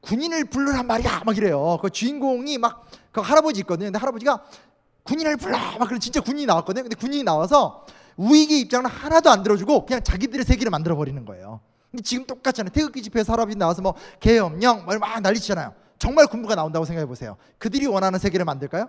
[0.00, 1.78] 군인을 부르란 말이야 막 이래요.
[1.80, 3.86] 그 주인공이 막 그 할아버지 있거든요.
[3.86, 4.44] 근데 할아버지가
[5.04, 6.82] 군인을 불러 막 그런 진짜 군인이 나왔거든요.
[6.82, 11.60] 근데 군인이 나와서 우익의 입장은 하나도 안 들어주고 그냥 자기들의 세계를 만들어 버리는 거예요.
[11.90, 12.70] 근데 지금 똑같잖아요.
[12.70, 15.74] 태극기 집회 사람이 나와서 뭐 계엄령 막 난리치잖아요.
[15.98, 17.36] 정말 군부가 나온다고 생각해 보세요.
[17.58, 18.88] 그들이 원하는 세계를 만들까요?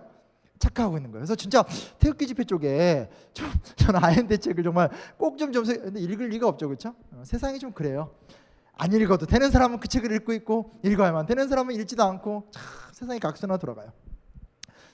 [0.58, 1.20] 착각하고 있는 거예요.
[1.20, 1.64] 그래서 진짜
[1.98, 5.64] 태극기 집회 쪽에 좀 저는 아이엔대 책을 정말 꼭좀좀
[5.96, 6.94] 읽을 리가 없죠, 그렇죠?
[7.12, 8.10] 어, 세상이 좀 그래요.
[8.76, 12.62] 안 읽어도 되는 사람은 그 책을 읽고 있고 읽어야만 되는 사람은 읽지도 않고 참
[12.92, 13.92] 세상이 각수나 돌아가요.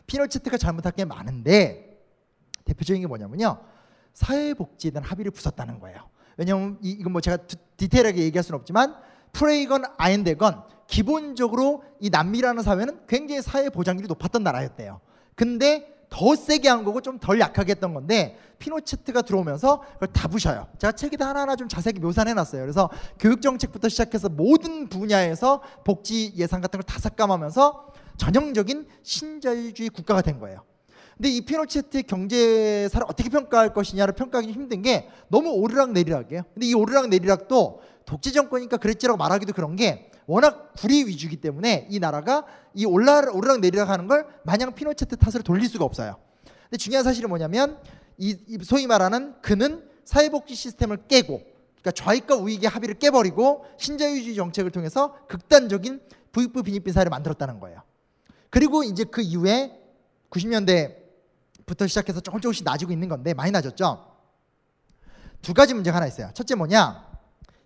[0.06, 2.02] 피노체트가 잘못한 게 많은데
[2.64, 3.58] 대표적인 게 뭐냐면요.
[4.14, 5.98] 사회복지에 대한 합의를 부쉈다는 거예요.
[6.36, 8.94] 왜냐하면 이, 이건 뭐 제가 디, 디테일하게 얘기할 수는 없지만
[9.32, 15.00] 프레이건 아인데건 기본적으로 이 남미라는 사회는 굉장히 사회 보장률이 높았던 나라였대요.
[15.34, 20.68] 근데 더 세게 한 거고 좀 덜 약하게 했던 건데 피노체트가 들어오면서 그걸 다 부셔요.
[20.78, 22.62] 제가 책에다 하나하나 좀 자세히 묘사해 놨어요.
[22.62, 30.22] 그래서 교육 정책부터 시작해서 모든 분야에서 복지 예산 같은 걸 다 삭감하면서 전형적인 신자유주의 국가가
[30.22, 30.62] 된 거예요.
[31.16, 36.42] 근데 이 피노체트의 경제사를 어떻게 평가할 것이냐를 평가하기 힘든 게 너무 오르락 내리락이에요.
[36.52, 41.98] 근데 이 오르락 내리락도 독재 정권이니까 그랬지라고 말하기도 그런 게 워낙 구리 위주이기 때문에 이
[41.98, 46.16] 나라가 이 올라 오르락 내리락 하는 걸 마냥 피노체트 탓으로 돌릴 수가 없어요.
[46.64, 47.78] 근데 중요한 사실은 뭐냐면
[48.18, 51.42] 이, 이 소위 말하는 그는 사회복지 시스템을 깨고
[51.80, 56.00] 그러니까 좌익과 우익의 합의를 깨버리고 신자유주의 정책을 통해서 극단적인
[56.32, 57.82] 부익부 빈익빈 사회를 만들었다는 거예요.
[58.50, 59.78] 그리고 이제 그 이후에
[60.30, 61.03] 90년대
[61.66, 64.12] 부터 시작해서 조금 조금씩 나아지고 있는 건데 많이 나아졌죠.
[65.42, 66.30] 두 가지 문제가 하나 있어요.
[66.34, 67.06] 첫째 뭐냐?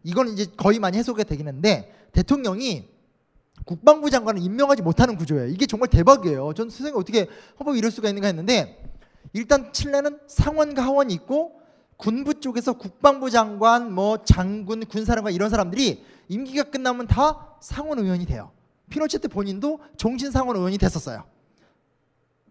[0.03, 2.89] 이건 이제 거의 많이 해소가 되긴 했는데 대통령이
[3.65, 5.49] 국방부 장관을 임명하지 못하는 구조예요.
[5.49, 6.55] 이게 정말 대박이에요.
[6.55, 8.83] 전 세상에 어떻게 헌법이 이럴 수가 있는가 했는데
[9.33, 11.61] 일단 칠레는 상원과 하원이 있고
[11.97, 18.53] 군부 쪽에서 국방부 장관, 뭐 장군, 군사령관 이런 사람들이 임기가 끝나면 다 상원 의원이 돼요.
[18.89, 21.25] 피노체트 본인도 종신 상원 의원이 됐었어요.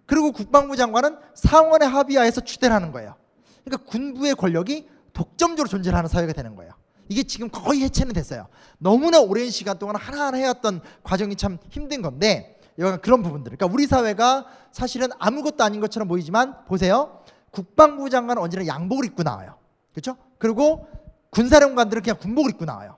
[0.08, 3.16] 그리고 국방부 장관은 상원의 합의하에서 추대를 하는 거예요.
[3.64, 6.72] 그러니까 군부의 권력이 독점적으로 존재하는 사회가 되는 거예요.
[7.10, 8.48] 이게 지금 거의 해체는 됐어요.
[8.80, 13.56] 너무나 오랜 시간 동안 하나하나 해왔던 과정이 참 힘든 건데 여간 그런 부분들.
[13.58, 17.22] 그러니까 우리 사회가 사실은 아무것도 아닌 것처럼 보이지만 보세요.
[17.52, 19.56] 국방부 장관은 언제나 양복을 입고 나와요.
[19.92, 20.16] 그렇죠?
[20.38, 20.88] 그리고
[21.32, 22.98] 군사령관들은 그냥 군복을 입고 나와요.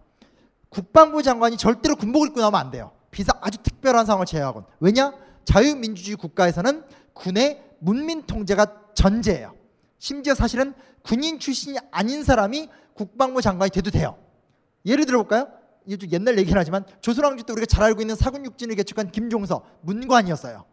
[0.69, 2.91] 국방부 장관이 절대로 군복을 입고 나오면 안 돼요.
[3.11, 4.65] 비상 아주 특별한 상황을 제외하곤.
[4.79, 5.13] 왜냐?
[5.49, 6.83] 자유민주주의 국가에서는
[7.13, 9.55] 군의 문민 통제가 전제예요.
[9.97, 14.15] 심지어 사실은 군인 출신이 아닌 사람이 국방부 장관이 돼도 돼요.
[14.85, 15.47] 예를 들어볼까요?
[15.87, 19.65] 이게 좀 옛날 얘기긴 하지만 조선왕조 때 우리가 잘 알고 있는 사군 육진을 개척한 김종서
[19.81, 20.65] 문관이었어요.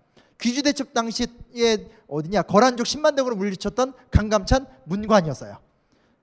[0.43, 5.57] 귀주대첩 당시에 어디냐 거란족 10만 대군을 물리쳤던 강감찬 문관이었어요.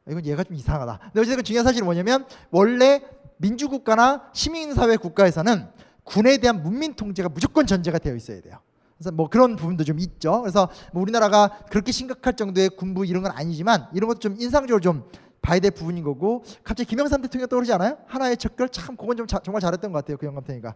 [0.09, 0.99] 이건 얘가 좀 이상하다.
[1.05, 3.01] 근데 어쨌든 중요한 사실은 뭐냐면 원래
[3.37, 5.67] 민주국가나 시민사회 국가에서는
[6.03, 8.59] 군에 대한 문민 통제가 무조건 전제가 되어 있어야 돼요.
[8.97, 10.41] 그래서 뭐 그런 부분도 좀 있죠.
[10.41, 15.03] 그래서 뭐 우리나라가 그렇게 심각할 정도의 군부 이런 건 아니지만 이런 것도 좀 인상적으로 좀
[15.41, 17.97] 봐야 될 부분인 거고 갑자기 김영삼 대통령 떠오르지 않아요?
[18.07, 20.17] 하나의 척결 참 그건 좀 자, 정말 잘했던 것 같아요.
[20.17, 20.73] 그 영감탱이가.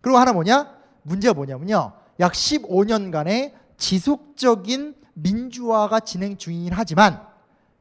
[0.00, 0.74] 그리고 하나 뭐냐?
[1.02, 1.92] 문제가 뭐냐면요.
[2.20, 7.22] 약 15년간의 지속적인 민주화가 진행 중이긴 하지만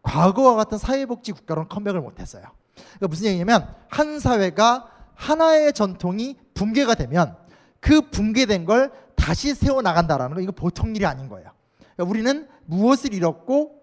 [0.04, 2.44] 과거와 같은 사회복지 국가로는 컴백을 못했어요.
[2.76, 7.36] 그러니까 무슨 얘기냐면 한 사회가 하나의 전통이 붕괴가 되면
[7.80, 11.50] 그 붕괴된 걸 다시 세워 나간다라는 거 이거 보통 일이 아닌 거예요.
[11.96, 13.82] 그러니까 우리는 무엇을 잃었고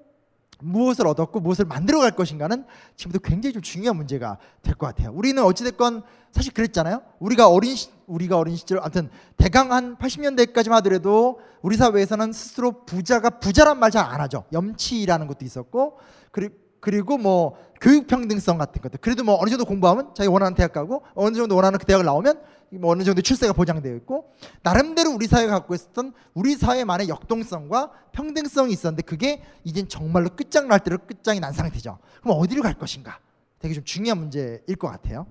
[0.60, 2.64] 무엇을 얻었고 무엇을 만들어 갈 것인가는
[2.96, 5.10] 지금도 굉장히 좀 중요한 문제가 될 것 같아요.
[5.12, 7.02] 우리는 어찌 됐건 사실 그랬잖아요.
[7.18, 13.30] 우리가 어린 시, 우리가 어린 시절 아무튼 대강 한 80년대까지만 하더라도 우리 사회에서는 스스로 부자가
[13.30, 14.44] 부자란 말 잘 안 하죠.
[14.52, 15.98] 염치라는 것도 있었고
[16.30, 18.98] 그리고 그리고 뭐 교육 평등성 같은 것들.
[19.00, 22.42] 그래도 뭐 어느 정도 공부하면 자기 원하는 대학 가고 어느 정도 원하는 그 대학을 나오면
[22.70, 28.72] 뭐 어느 정도 출세가 보장되어 있고 나름대로 우리 사회가 갖고 있었던 우리 사회만의 역동성과 평등성이
[28.72, 31.98] 있었는데 그게 이젠 정말로 끝장날 대로 끝장이 난 상태죠.
[32.22, 33.18] 그럼 어디로 갈 것인가?
[33.58, 35.26] 되게 좀 중요한 문제일 것 같아요.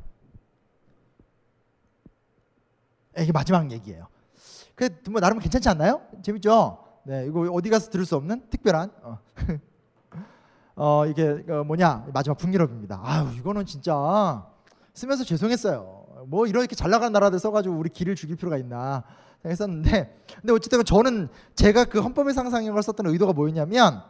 [3.17, 4.07] 이게 마지막 얘기예요.
[4.75, 6.01] 그뭐 나름 괜찮지 않나요?
[6.21, 6.83] 재밌죠?
[7.03, 9.19] 네, 이거 어디 가서 들을 수 없는 특별한 어.
[10.79, 13.01] 어 이게 어, 뭐냐 마지막 북유럽입니다.
[13.03, 14.45] 아유 이거는 진짜
[14.93, 16.05] 쓰면서 죄송했어요.
[16.27, 19.03] 뭐 이렇게 잘 나가는 나라들 써가지고 우리 길을 죽일 필요가 있나
[19.43, 24.03] 했었는데 근데 어쨌든 저는 제가 그 헌법의 상상력을 썼던 의도가 뭐였냐면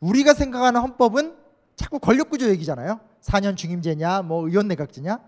[0.00, 1.34] 우리가 생각하는 헌법은
[1.76, 3.00] 자꾸 권력구조 얘기잖아요.
[3.22, 5.18] 4년 중임제냐 뭐 의원 내각제냐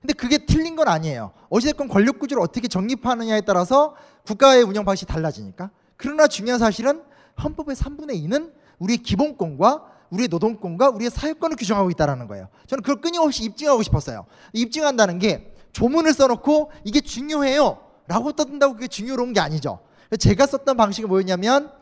[0.00, 1.32] 근데 그게 틀린 건 아니에요.
[1.48, 5.70] 어찌됐건 권력구조를 어떻게 정립하느냐에 따라서 국가의 운영 방식이 달라지니까.
[5.96, 7.02] 그러나 중요한 사실은
[7.42, 12.48] 헌법의 3분의 2는 우리의 기본권과 우리의 노동권과 우리의 사회권을 규정하고 있다는 거예요.
[12.66, 14.26] 저는 그걸 끊임없이 입증하고 싶었어요.
[14.52, 17.78] 입증한다는 게 조문을 써놓고 이게 중요해요.
[18.06, 19.80] 라고 떠든다고 그게 중요로운 게 아니죠.
[20.18, 21.72] 제가 썼던 방식이 뭐였냐면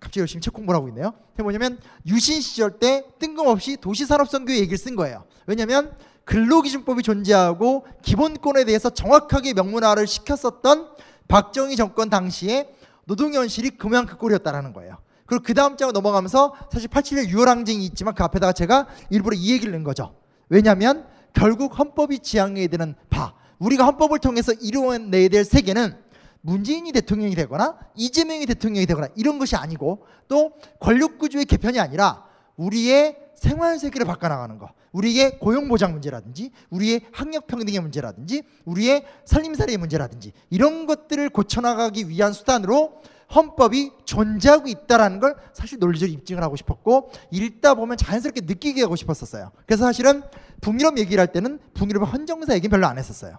[0.00, 1.12] 갑자기 열심히 책 공부를 하고 있네요.
[1.32, 5.24] 그게 뭐냐면 유신 시절 때 뜬금없이 도시산업선교 얘기를 쓴 거예요.
[5.46, 10.88] 왜냐하면 근로기준법이 존재하고 기본권에 대해서 정확하게 명문화를 시켰었던
[11.26, 14.96] 박정희 정권 당시에 노동현실이 금양 그 꼴이었다라는 거예요.
[15.28, 19.52] 그리고 그 다음 장으로 넘어가면서 사실 87년 6월 항쟁이 있지만 그 앞에다가 제가 일부러 이
[19.52, 20.14] 얘기를 넣은 거죠.
[20.48, 25.94] 왜냐하면 결국 헌법이 지향해야 되는 바, 우리가 헌법을 통해서 이루어내야 될 세계는
[26.40, 32.24] 문재인이 대통령이 되거나 이재명이 대통령이 되거나 이런 것이 아니고 또 권력 구조의 개편이 아니라
[32.56, 39.76] 우리의 생활 세계를 바꿔나가는 거, 우리의 고용 보장 문제라든지, 우리의 학력 평등의 문제라든지, 우리의 살림살이의
[39.76, 43.00] 문제라든지 이런 것들을 고쳐나가기 위한 수단으로
[43.34, 49.52] 헌법이 존재하고 있다라는 걸 사실 논리적으로 입증을 하고 싶었고 읽다 보면 자연스럽게 느끼게 하고 싶었었어요.
[49.66, 50.22] 그래서 사실은
[50.60, 53.38] 북유럽 얘기를 할 때는 북유럽의 헌정사 얘기는 별로 안 했었어요.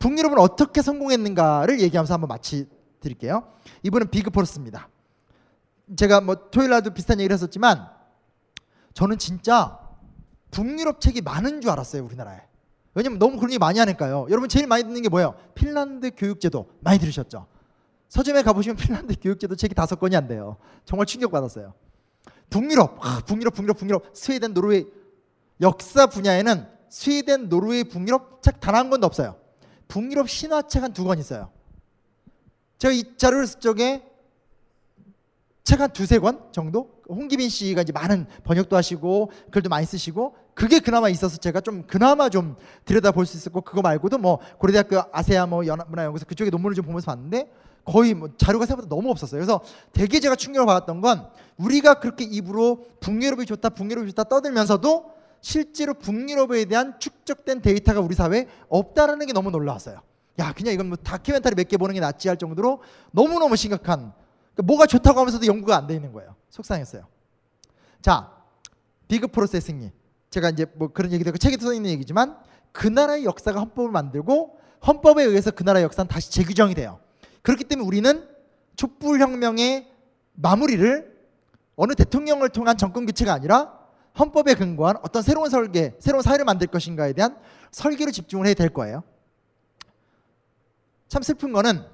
[0.00, 2.68] 북유럽은 어떻게 성공했는가를 얘기하면서 한번 마치
[3.00, 3.52] 드릴게요.
[3.84, 4.88] 이분은 비그포르스입니다.
[5.96, 7.88] 제가 뭐 토요일 날도 비슷한 얘기를 했었지만
[8.94, 9.78] 저는 진짜
[10.50, 12.40] 북유럽 책이 많은 줄 알았어요 우리나라에.
[12.94, 14.26] 왜냐면 너무 그런 얘기 많이 하니까요.
[14.30, 15.34] 여러분 제일 많이 듣는 게 뭐예요?
[15.54, 17.46] 핀란드 교육제도 많이 들으셨죠?
[18.08, 20.56] 서점에 가보시면 핀란드 교육제도 책이 다섯 권이 안 돼요.
[20.84, 21.74] 정말 충격받았어요.
[22.50, 24.86] 북유럽, 아, 북유럽, 북유럽, 북유럽, 스웨덴, 노르웨이
[25.60, 29.36] 역사 분야에는 스웨덴, 노르웨이, 북유럽 책 단 한 권도 없어요.
[29.88, 31.50] 북유럽 신화책 한 두 권 있어요.
[32.78, 34.02] 제가 이 자료를 쓸 적에
[35.64, 37.02] 책 한 두세 권 정도?
[37.08, 42.28] 홍기빈 씨가 이제 많은 번역도 하시고 글도 많이 쓰시고 그게 그나마 있어서 제가 좀 그나마
[42.28, 46.84] 좀 들여다 볼 수 있었고 그거 말고도 뭐 고려대학교 아세아 뭐 연합문화연구소 그쪽에 논문을 좀
[46.84, 47.50] 보면서 봤는데
[47.84, 49.38] 거의 뭐 자료가 생각보다 너무 없었어요.
[49.38, 49.60] 그래서
[49.92, 56.64] 되게 제가 충격을 받았던 건 우리가 그렇게 입으로 북유럽이 좋다, 북유럽이 좋다 떠들면서도 실제로 북유럽에
[56.64, 60.00] 대한 축적된 데이터가 우리 사회에 없다라는 게 너무 놀라웠어요.
[60.38, 64.12] 야, 그냥 이건 뭐 다큐멘터리 몇 개 보는 게 낫지 할 정도로 너무너무 심각한
[64.54, 66.34] 그러니까 뭐가 좋다고 하면서도 연구가 안 돼 있는 거예요.
[66.48, 67.06] 속상했어요.
[68.00, 68.30] 자,
[69.08, 69.90] 비그 프로세싱이
[70.34, 72.36] 제가 이제 뭐 그런 얘기도 했고 책에도 써 있는 얘기지만
[72.72, 76.98] 그 나라의 역사가 헌법을 만들고 헌법에 의해서 그 나라의 역사는 다시 재규정이 돼요.
[77.42, 78.28] 그렇기 때문에 우리는
[78.74, 79.88] 촛불 혁명의
[80.32, 81.14] 마무리를
[81.76, 83.78] 어느 대통령을 통한 정권 교체가 아니라
[84.18, 87.36] 헌법에 근거한 어떤 새로운 설계, 새로운 사회를 만들 것인가에 대한
[87.70, 89.04] 설계로 집중을 해야 될 거예요.
[91.06, 91.84] 참 슬픈 거는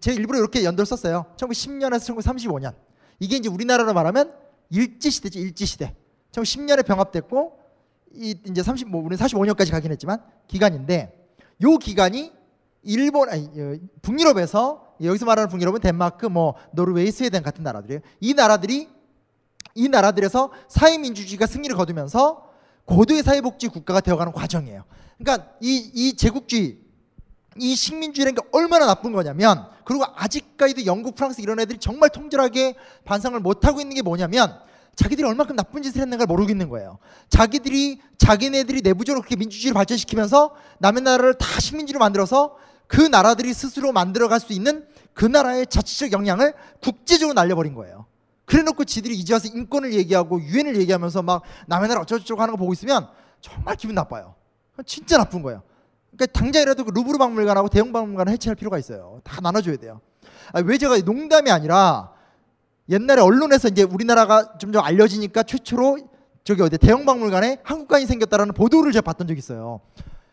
[0.00, 1.26] 제 일부러 이렇게 연도를 썼어요.
[1.36, 2.74] 1910년에서 1935년.
[3.20, 4.34] 이게 이제 우리나라로 말하면
[4.70, 5.38] 일제 시대죠.
[5.38, 5.94] 일제 시대.
[6.32, 7.63] 1910년에 병합됐고
[8.14, 11.28] 이 이제 30 뭐 우리는 45년까지 가긴 했지만 기간인데
[11.62, 12.32] 요 기간이
[12.82, 18.00] 일본 아니 어, 북유럽에서 여기서 말하는 북유럽은 덴마크 뭐 노르웨이 스웨덴 같은 나라들이에요.
[18.20, 18.88] 이 나라들이
[19.74, 22.50] 이 나라들에서 사회민주주의가 승리를 거두면서
[22.84, 24.84] 고도의 사회복지 국가가 되어가는 과정이에요.
[25.18, 26.78] 그러니까 이, 이 제국주의,
[27.56, 32.74] 이 식민주의라는 게 얼마나 나쁜 거냐면, 그리고 아직까지도 영국, 프랑스 이런 애들이 정말 통절하게
[33.04, 34.58] 반성을 못하고 있는 게 뭐냐면,
[34.96, 36.98] 자기들이 얼마큼 나쁜 짓을 했는가를 모르고 있는 거예요.
[37.28, 44.40] 자기들이, 자기네들이 내부적으로 그렇게 민주주의를 발전시키면서 남의 나라를 다 식민지로 만들어서 그 나라들이 스스로 만들어갈
[44.40, 48.06] 수 있는 그 나라의 자치적 영향을 국제적으로 날려버린 거예요.
[48.44, 52.72] 그래놓고 지들이 이제 와서 인권을 얘기하고 유엔을 얘기하면서 막 남의 나라 어쩌고저쩌고 하는 거 보고
[52.72, 53.08] 있으면
[53.40, 54.34] 정말 기분 나빠요.
[54.86, 55.62] 진짜 나쁜 거예요.
[56.10, 59.20] 그러니까 당장이라도 그 루브르 박물관하고 대형 박물관을 해체할 필요가 있어요.
[59.24, 60.00] 다 나눠줘야 돼요.
[60.52, 62.12] 아니, 왜 제가 농담이 아니라
[62.88, 65.98] 옛날에 언론에서 이제 우리나라가 점점 알려지니까 최초로
[66.44, 69.80] 저기 어디 대형 박물관에 한국관이 생겼다라는 보도를 제가 봤던 적이 있어요.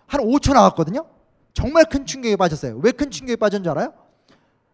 [0.07, 1.05] 한 5초 나왔거든요.
[1.53, 2.79] 정말 큰 충격에 빠졌어요.
[2.83, 3.93] 왜 큰 충격에 빠졌는지 알아요?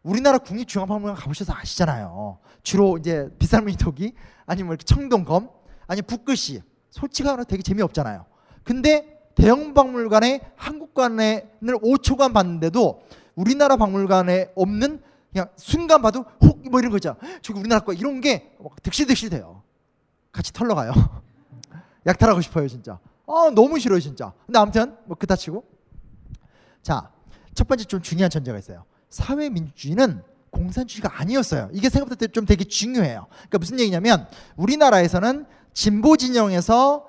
[0.02, 2.40] 우리나라 국립중앙박물관 가보셔서 아시잖아요.
[2.64, 4.14] 주로 이제 비싼 미토기
[4.46, 5.50] 아니면 이렇게 청동검
[5.86, 8.26] 아니면 붓글씨 솔직히 하나 되게 재미없잖아요.
[8.64, 13.02] 근데 대형 박물관에 한국관을 5초간 봤는데도
[13.36, 15.02] 우리나라 박물관에 없는
[15.38, 17.16] 그냥 순간 봐도 혹 뭐 이런 거 있잖아.
[17.42, 19.64] 저기 우리나라 거 이런 게 득실득실 돼요.
[20.34, 20.92] 같이 털러 가요.
[22.06, 23.00] 약탈하고 싶어요 진짜.
[23.26, 24.34] 아 너무 싫어요 진짜.
[24.46, 25.64] 근데 아무튼 뭐 그다 치고
[26.82, 27.12] 자
[27.54, 28.86] 첫 번째 좀 중요한 전제가 있어요.
[29.10, 30.22] 사회 민주주의는
[30.52, 31.70] 공산주의가 아니었어요.
[31.72, 33.26] 이게 생각보다 좀 되게 중요해요.
[33.30, 37.08] 그러니까 무슨 얘기냐면 우리나라에서는 진보 진영에서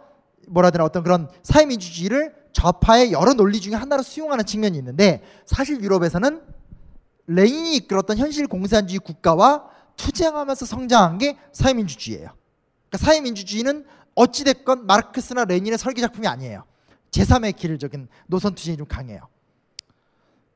[0.49, 5.83] 뭐라 되나 어떤 그런 사회 민주주의를 좌파의 여러 논리 중에 하나로 수용하는 측면이 있는데 사실
[5.83, 6.41] 유럽에서는
[7.29, 9.65] 레닌이 이끌었던 현실 공산주의 국가와
[9.97, 12.31] 투쟁하면서 성장한 게 사회민주주의예요.
[12.89, 16.65] 그러니까 사회민주주의는 어찌됐건 마르크스나 레닌의 설계 작품이 아니에요.
[17.11, 19.21] 제3의 길적인 노선 투쟁이 좀 강해요.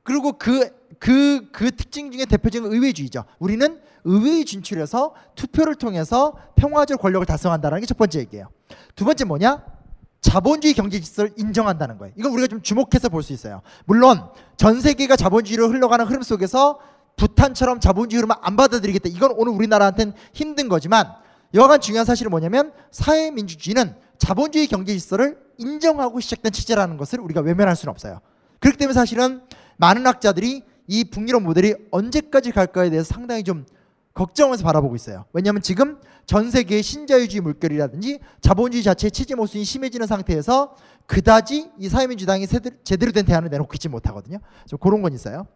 [0.02, 0.68] 그리고 그,
[0.98, 3.24] 그, 그 특징 중에 대표적인 의회주의죠.
[3.38, 8.48] 우리는 의회에 진출해서 투표를 통해서 평화적 권력을 달성한다는 게 첫 번째 얘기예요.
[8.96, 9.64] 두 번째 뭐냐?
[10.22, 12.14] 자본주의 경제 질서를 인정한다는 거예요.
[12.16, 13.60] 이건 우리가 좀 주목해서 볼 수 있어요.
[13.84, 14.22] 물론
[14.56, 16.78] 전 세계가 자본주의로 흘러가는 흐름 속에서
[17.16, 19.08] 부탄처럼 자본주의 흐름을 안 받아들이겠다.
[19.10, 21.12] 이건 오늘 우리나라한테는 힘든 거지만
[21.54, 27.90] 여간 중요한 사실은 뭐냐면 사회민주주의는 자본주의 경제 질서를 인정하고 시작된 체제라는 것을 우리가 외면할 수는
[27.90, 28.20] 없어요.
[28.60, 29.42] 그렇기 때문에 사실은
[29.76, 33.66] 많은 학자들이 이 북유럽 모델이 언제까지 갈까에 대해서 상당히 좀
[34.14, 35.24] 걱정하면서 바라보고 있어요.
[35.32, 42.46] 왜냐하면 지금 전 세계의 신자유주의 물결이라든지 자본주의 자체의 체제 모순이 심해지는 상태에서 그다지 이 사회민주당이
[42.84, 44.38] 제대로 된 대안을 내놓고 있지 못하거든요.
[44.66, 45.46] 좀 그런 건 있어요.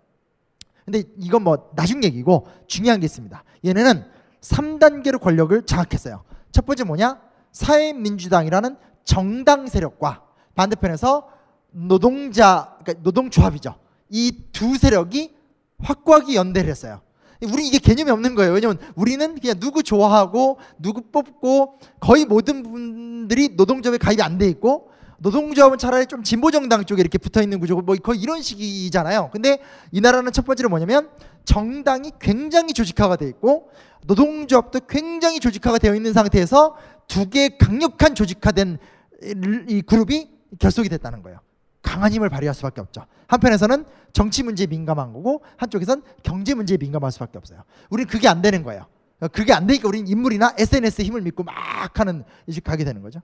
[0.84, 3.44] 근데 이건 뭐 나중 얘기고 중요한 게 있습니다.
[3.64, 4.04] 얘네는
[4.40, 6.24] 3단계로 권력을 장악했어요.
[6.52, 7.20] 첫 번째 뭐냐?
[7.52, 10.22] 사회민주당이라는 정당 세력과
[10.54, 11.28] 반대편에서
[11.70, 13.76] 노동자, 그러니까 노동조합이죠.
[14.10, 15.36] 이 두 세력이
[15.78, 17.02] 확고하게 연대를 했어요.
[17.42, 18.52] 우리 이게 개념이 없는 거예요.
[18.52, 24.90] 왜냐면 우리는 그냥 누구 좋아하고 누구 뽑고 거의 모든 분들이 노동조합에 가입이 안 돼 있고
[25.18, 29.30] 노동조합은 차라리 좀 진보 정당 쪽에 이렇게 붙어 있는 구조고 뭐 거의 이런 식이잖아요.
[29.32, 29.58] 근데
[29.92, 31.08] 이 나라는 첫 번째로 뭐냐면
[31.44, 33.70] 정당이 굉장히 조직화가 돼 있고
[34.06, 36.76] 노동조합도 굉장히 조직화가 되어 있는 상태에서
[37.08, 38.78] 두 개의 강력한 조직화된
[39.22, 40.28] 이- 이 그룹이
[40.58, 41.38] 결속이 됐다는 거예요.
[41.86, 43.06] 강한 힘을 발휘할 수밖에 없죠.
[43.28, 47.62] 한편에서는 정치 문제에 민감한 거고 한쪽에선 경제 문제에 민감할 수밖에 없어요.
[47.88, 48.86] 우리는 그게 안 되는 거예요.
[49.32, 51.54] 그게 안 되니까 우리는 인물이나 SNS 힘을 믿고 막
[51.98, 53.22] 하는 이식 가게 되는 거죠.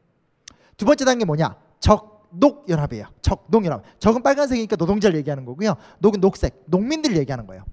[0.77, 1.57] 두 번째 단계 뭐냐?
[1.81, 3.07] 적독 연합이에요.
[3.21, 3.83] 적독 연합.
[3.99, 5.75] 적은 빨간색이니까 노동자를 얘기하는 거고요.
[5.99, 7.65] 녹은 녹색, 농민들을 얘기하는 거예요.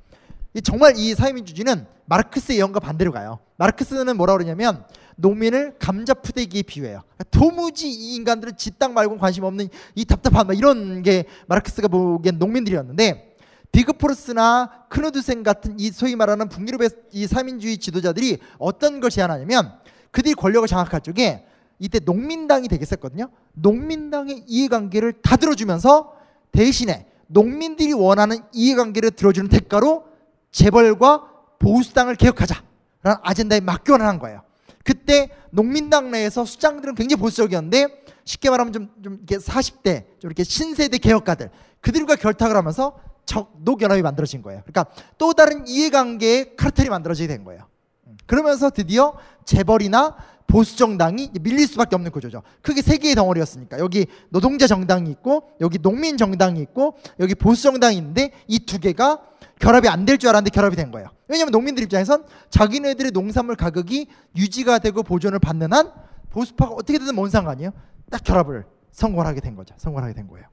[0.56, 3.40] 이 정말 이 사회민주주의는 마르크스의 예언과 반대로 가요.
[3.58, 4.84] 마르크스는 뭐라 그러냐면
[5.20, 7.04] 농민을 감자 푸대기에 비유해요.
[7.32, 12.40] 도무지 이 인간들은 지 땅 말고 관심 없는 이 답답한 막 이런 게 마르크스가 보기엔
[12.40, 13.36] 농민들이었는데
[13.72, 19.74] 비그포르스나 크누드센 같은 이 소위 말하는 북유럽의 이 사민주의 지도자들이 어떤 걸 제안하냐면
[20.12, 21.46] 그들이 권력을 장악할 적에
[21.78, 23.30] 이때 농민당이 되게 셌거든요.
[23.54, 26.14] 농민당의 이해관계를 다 들어주면서
[26.52, 30.06] 대신에 농민들이 원하는 이해관계를 들어주는 대가로
[30.52, 32.64] 재벌과 보수당을 개혁하자라는
[33.04, 33.62] 아젠다에
[34.08, 34.42] 한 거예요.
[34.90, 40.98] 그때 농민당 내에서 수장들은 굉장히 보수적이었는데 쉽게 말하면 좀, 좀 이렇게 40대 좀 이렇게 신세대
[40.98, 44.64] 개혁가들 그들과 결탁을 하면서 적독 연합이 만들어진 거예요.
[44.66, 47.68] 그러니까 또 다른 이해관계의 카르텔이 만들어지게 된 거예요.
[48.08, 48.18] 음.
[48.26, 49.14] 그러면서 드디어
[49.46, 50.16] 재벌이나
[50.48, 52.42] 보수 정당이 밀릴 수밖에 없는 구조죠.
[52.64, 57.98] 크게 세 개의 덩어리였으니까 여기 노동자 정당이 있고 여기 농민 정당이 있고 여기 보수 정당이
[57.98, 59.22] 있는데 이 두 개가
[59.60, 61.10] 결합이 안 될 줄 알았는데 결합이 된 거예요.
[61.28, 65.92] 왜냐하면 농민들 입장에선 자기네들의 농산물 가격이 유지가 되고 보존을 받는 한
[66.30, 67.72] 보수파가 어떻게든 뭔 상관이에요?
[68.10, 69.76] 딱 결합을 성공하게 된 거죠.
[69.78, 70.48] 성공하게 된 거예요.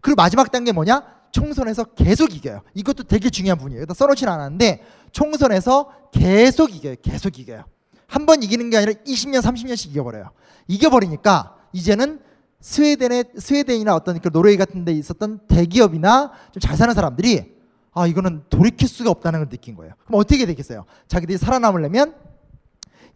[0.00, 1.18] 그리고 마지막 단계 뭐냐?
[1.32, 2.62] 총선에서 계속 이겨요.
[2.74, 3.82] 이것도 되게 중요한 부분이에요.
[3.82, 6.94] 일단 써놓지는 않았는데 총선에서 계속 이겨요.
[7.02, 7.64] 계속 이겨요.
[8.06, 10.30] 한 번 이기는 게 아니라 20년, 30년씩 이겨버려요.
[10.68, 12.20] 이겨버리니까 이제는
[12.60, 17.57] 스웨덴의 스웨덴이나 어떤 그 노르웨이 같은 데 있었던 대기업이나 좀 잘 사는 사람들이
[17.98, 19.94] 아 이거는 돌이킬 수가 없다는 걸 느낀 거예요.
[20.06, 20.84] 그럼 어떻게 되겠어요?
[21.08, 22.14] 자기들이 살아남으려면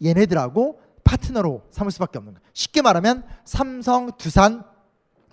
[0.05, 2.45] 얘네들하고 파트너로 삼을 수밖에 없는 거예요.
[2.53, 4.65] 쉽게 말하면 삼성, 두산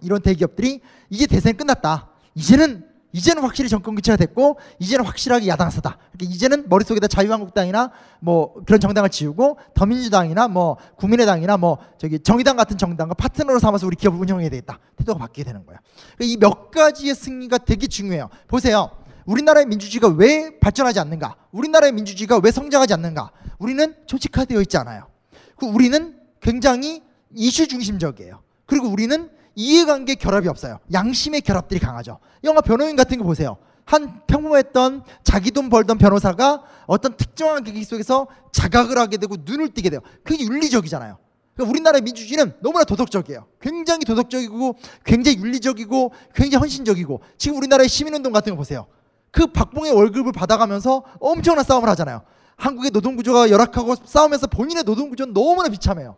[0.02, 2.10] 이런 대기업들이 이제 대선이 끝났다.
[2.36, 5.98] 이제는 이제는 확실히 정권 교체가 됐고 이제는 확실하게 야당사다.
[6.12, 12.78] 그러니까 이제는 머릿속에다 자유한국당이나 뭐 그런 정당을 지우고 더민주당이나 뭐 국민의당이나 뭐 저기 정의당 같은
[12.78, 14.78] 정당과 파트너로 삼아서 우리 기업을 운영해야 되겠다.
[14.96, 15.80] 태도가 바뀌게 되는 거예요.
[16.20, 18.30] 이몇 가지의 승리가 되게 중요해요.
[18.48, 18.92] 보세요.
[19.30, 21.36] 우리나라의 민주주의가 왜 발전하지 않는가?
[21.52, 23.32] 우리나라의 민주주의가 왜 성장하지 않는가?
[23.60, 25.08] 우리는 조직화되어 있지 않아요.
[25.56, 27.04] 그 우리는 굉장히
[27.36, 28.42] 이슈 중심적이에요.
[28.66, 30.80] 그리고 우리는 이해관계 결합이 없어요.
[30.92, 32.20] 양심의 결합들이 강하죠.
[32.44, 33.58] 영화 변호인 같은 거 보세요.
[33.86, 39.92] 한 평범했던 자기 돈 벌던 변호사가 어떤 특정한 계기 속에서 자각을 하게 되고 눈을 뜨게
[39.92, 40.00] 돼요.
[40.24, 41.18] 그게 윤리적이잖아요.
[41.54, 43.46] 그러니까 우리나라의 민주주의는 너무나 도덕적이에요.
[43.62, 48.88] 굉장히 도덕적이고 굉장히 윤리적이고 굉장히 헌신적이고 지금 우리나라의 시민운동 같은 거 보세요.
[49.32, 52.22] 그 박봉의 월급을 받아가면서 엄청난 싸움을 하잖아요.
[52.56, 56.18] 한국의 노동구조가 열악하고 싸우면서 본인의 노동구조는 너무나 비참해요.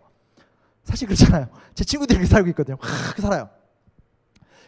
[0.84, 1.48] 사실 그렇잖아요.
[1.76, 2.78] 제 친구들이 그렇게 살고 있거든요.
[2.78, 3.50] 그렇게 살아요.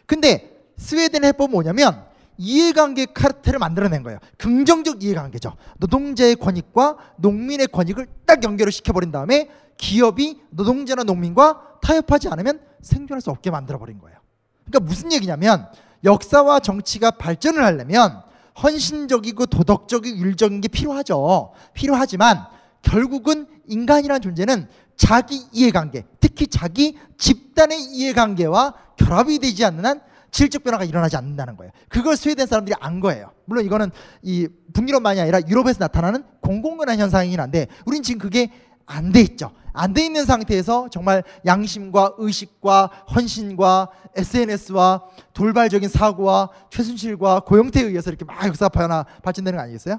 [0.06, 2.04] 근데 스웨덴의 해법은 뭐냐면
[2.36, 4.18] 이해관계 카르텔을 만들어낸 거예요.
[4.38, 5.56] 긍정적 이해관계죠.
[5.78, 13.30] 노동자의 권익과 농민의 권익을 딱 연결을 시켜버린 다음에 기업이 노동자나 농민과 타협하지 않으면 생존할 수
[13.30, 14.18] 없게 만들어버린 거예요.
[14.64, 15.68] 그러니까 무슨 얘기냐면
[16.02, 18.22] 역사와 정치가 발전을 하려면
[18.62, 21.52] 헌신적이고 도덕적이고 윤리적인 게 필요하죠.
[21.72, 22.46] 필요하지만
[22.82, 30.00] 결국은 인간이라는 존재는 자기 이해관계, 특히 자기 집단의 이해관계와 결합이 되지 않는 한
[30.30, 31.72] 질적 변화가 일어나지 않는다는 거예요.
[31.88, 33.30] 그걸 스웨덴 사람들이 안 거예요.
[33.44, 33.90] 물론 이거는
[34.22, 38.50] 이 북유럽만이 아니라 유럽에서 나타나는 공공연한 현상이긴 한데 우린 지금 그게
[38.86, 39.52] 안 돼 있죠.
[39.74, 45.02] 안 돼 있는 상태에서 정말 양심과 의식과 헌신과 SNS와
[45.32, 49.98] 돌발적인 사고와 최순실과 고영태에 의해서 이렇게 막 역사 변화 발전되는 거 아니겠어요?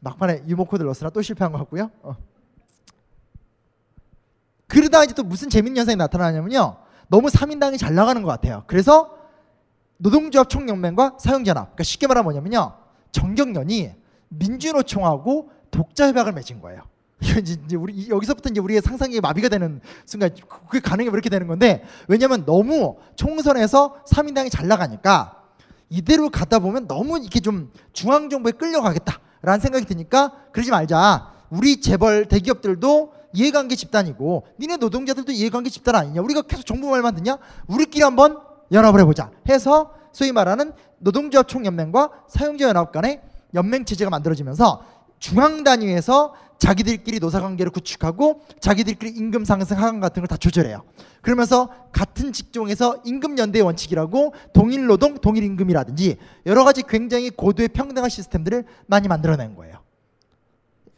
[0.00, 1.90] 막판에 유머 코드를 넣었으나 또 실패한 것 같고요.
[2.02, 2.16] 어.
[4.66, 6.78] 그러다 이제 또 무슨 재밌는 현상이 나타나냐면요.
[7.08, 8.64] 너무 3인당이 잘 나가는 것 같아요.
[8.66, 9.16] 그래서
[9.98, 11.66] 노동조합 총연맹과 사용전합.
[11.66, 12.72] 그러니까 쉽게 말하면 뭐냐면요.
[13.12, 13.92] 정경련이
[14.28, 16.82] 민주노총하고 독자협약을 맺은 거예요.
[17.38, 20.30] 이제 우리 이- 여기서부터 이제 우리의 상상이 마비가 되는 순간
[20.66, 25.42] 그게 가능해 왜 이렇게 되는 건데 왜냐하면 너무 총선에서 3인당이 잘 나가니까
[25.88, 31.32] 이대로 가다 보면 너무 이렇게 좀 중앙 정부에 끌려가겠다라는 생각이 드니까 그러지 말자.
[31.50, 36.20] 우리 재벌 대기업들도 이해관계 집단이고 니네 노동자들도 이해관계 집단 아니냐.
[36.22, 37.38] 우리가 계속 정부 말만 듣냐?
[37.68, 38.38] 우리끼리 한번
[38.72, 39.30] 연합을 해보자.
[39.48, 43.20] 해서 소위 말하는 노동자 총연맹과 사용자 연합 간의
[43.54, 44.82] 연맹 체제가 만들어지면서
[45.18, 50.82] 중앙 단위에서 자기들끼리 노사 관계를 구축하고 자기들끼리 임금 상승 하강 같은 걸 다 조절해요.
[51.20, 58.10] 그러면서 같은 직종에서 임금 연대 원칙이라고 동일 노동 동일 임금이라든지 여러 가지 굉장히 고도의 평등한
[58.10, 59.84] 시스템들을 많이 만들어낸 거예요.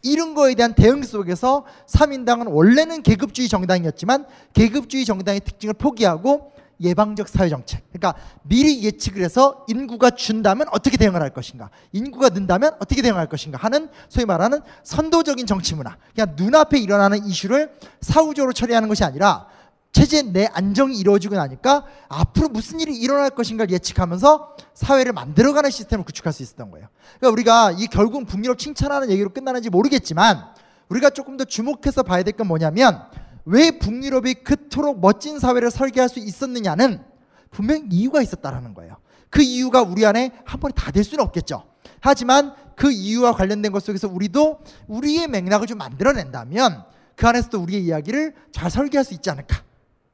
[0.02, 7.48] 이런 거에 대한 대응 속에서 3인당은 원래는 계급주의 정당이었지만 계급주의 정당의 특징을 포기하고 예방적 사회
[7.48, 7.82] 정책.
[7.92, 13.58] 그러니까 미리 예측을 해서 인구가 준다면 어떻게 대응을 할 것인가, 인구가 는다면 어떻게 대응할 것인가
[13.58, 15.96] 하는 소위 말하는 선도적인 정치 문화.
[16.14, 19.46] 그냥 눈앞에 일어나는 이슈를 사후적으로 처리하는 것이 아니라
[19.92, 26.34] 체제 내 안정이 이루어지고 나니까 앞으로 무슨 일이 일어날 것인가를 예측하면서 사회를 만들어가는 시스템을 구축할
[26.34, 26.88] 수 있었던 거예요.
[27.18, 30.44] 그러니까 우리가 이 결국 북유럽 칭찬하는 얘기로 끝나는지 모르겠지만
[30.90, 33.04] 우리가 조금 더 주목해서 봐야 될 건 뭐냐면
[33.46, 37.02] 왜 북유럽이 그토록 멋진 사회를 설계할 수 있었느냐는
[37.50, 38.96] 분명 이유가 있었다라는 거예요.
[39.30, 41.64] 그 이유가 우리 안에 한 번에 다 될 수는 없겠죠.
[42.00, 46.84] 하지만 그 이유와 관련된 것 속에서 우리도 우리의 맥락을 좀 만들어낸다면
[47.14, 49.62] 그 안에서도 우리의 이야기를 잘 설계할 수 있지 않을까.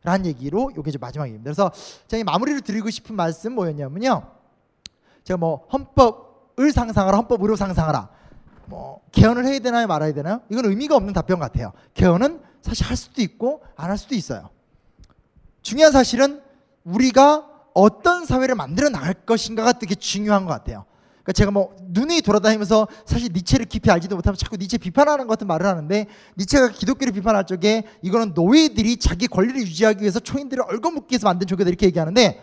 [0.05, 1.45] 라는 얘기로 이제 마지막입니다.
[1.45, 1.71] 그래서
[2.09, 4.31] 제가 마무리를 드리고 싶은 말씀 뭐였냐면요.
[5.25, 8.09] 제가 뭐 헌법을 상상하라, 헌법으로 상상하라.
[8.67, 10.41] 뭐 개헌을 해야 되나요, 말아야 되나요?
[10.51, 11.73] 이건 의미가 없는 답변 같아요.
[11.95, 14.51] 개헌은 사실 할 수도 있고 안 할 수도 있어요.
[15.63, 16.41] 중요한 사실은
[16.85, 20.85] 우리가 어떤 사회를 만들어 나갈 것인가가 되게 중요한 것 같아요.
[21.23, 25.47] 그러니까 제가 뭐 눈이 돌아다니면서 사실 니체를 깊이 알지도 못하면 자꾸 니체 비판하는 것 같은
[25.47, 26.07] 말을 하는데
[26.37, 31.69] 니체가 기독교를 비판할 적에 이거는 노예들이 자기 권리를 유지하기 위해서 초인들을 얼거먹기 위해서 만든 조교다
[31.69, 32.43] 이렇게 얘기하는데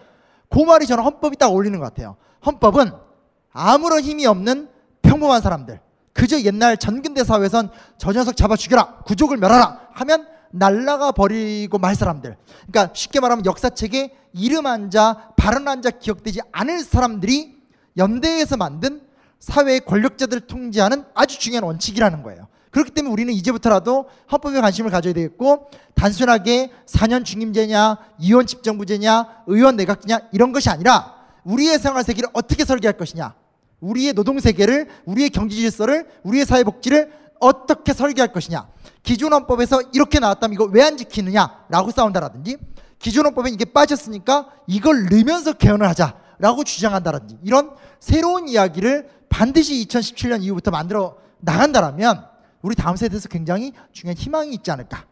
[0.50, 2.16] 그 말이 저는 헌법이 딱 어울리는 것 같아요.
[2.46, 2.92] 헌법은
[3.52, 4.70] 아무런 힘이 없는
[5.02, 5.82] 평범한 사람들
[6.14, 12.36] 그저 옛날 전근대 사회에선 저 녀석 잡아 죽여라 구족을 멸하라 하면 날라가 버리고 말 사람들
[12.72, 17.58] 그러니까 쉽게 말하면 역사책에 이름 한 자 발언 한 자 기억되지 않을 사람들이
[17.98, 19.02] 연대에서 만든
[19.40, 22.48] 사회의 권력자들을 통제하는 아주 중요한 원칙이라는 거예요.
[22.72, 30.20] 그렇기 때문에 우리는 이제부터라도 헌법에 관심을 가져야 되겠고 단순하게 4년 중임제냐, 이원 집정부제냐, 의원 내각제냐
[30.32, 33.34] 이런 것이 아니라 우리의 생활 세계를 어떻게 설계할 것이냐,
[33.82, 38.68] 우리의 노동 세계를, 우리의 경제 질서를, 우리의 사회 복지를 어떻게 설계할 것이냐.
[39.04, 42.58] 기존 헌법에서 이렇게 나왔다면 이거 왜 안 지키느냐라고 싸운다라든지
[43.00, 50.72] 기존 헌법에 이게 빠졌으니까 이걸 넣으면서 개헌을 하자라고 주장한다라든지 이런 새로운 이야기를 반드시 2017년 이후부터
[50.72, 52.28] 만들어 나간다라면
[52.62, 55.06] 우리 다음 세대에서 굉장히 중요한 희망이 있지 않을까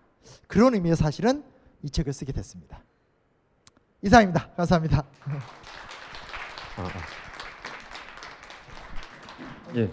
[0.48, 1.44] 그런 의미에서 사실은
[1.82, 2.84] 이 책을 쓰게 됐습니다.
[4.02, 4.50] 이상입니다.
[4.58, 5.06] 감사합니다.
[9.76, 9.90] 예.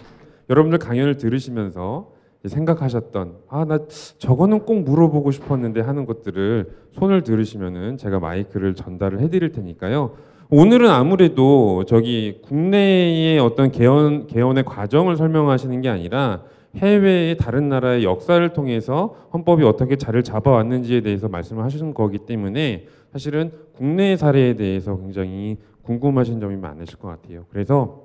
[0.51, 2.12] 여러분들 강연을 들으시면서
[2.45, 3.79] 생각하셨던 아 나
[4.18, 10.12] 저거는 꼭 물어보고 싶었는데 하는 것들을 손을 들으시면은 제가 마이크를 전달을 해드릴 테니까요.
[10.51, 16.43] 오늘은 아무래도 저기 국내의 어떤 개헌 개헌의 과정을 설명하시는 게 아니라
[16.77, 23.53] 해외의 다른 나라의 역사를 통해서 헌법이 어떻게 자리를 잡아왔는지에 대해서 말씀을 하시는 거기 때문에 사실은
[23.75, 27.45] 국내 사례에 대해서 굉장히 궁금하신 점이 많으실 것 같아요.
[27.51, 28.03] 그래서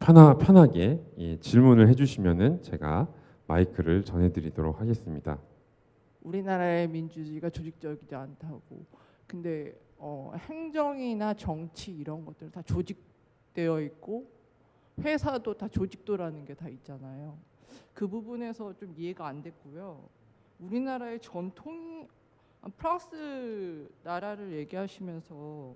[0.00, 3.06] 편하, 편하게 예, 질문을 해주시면은 제가
[3.46, 5.38] 마이크를 전해드리도록 하겠습니다.
[6.22, 8.86] 우리나라의 민주주의가 조직적이지 않다고.
[9.26, 14.26] 근데 어, 행정이나 정치 이런 것들 다 조직되어 있고
[15.00, 17.38] 회사도 다 조직도라는 게 다 있잖아요.
[17.94, 20.08] 그 부분에서 좀 이해가 안 됐고요.
[20.60, 22.08] 우리나라의 전통이
[22.62, 25.74] 아, 프랑스 나라를 얘기하시면서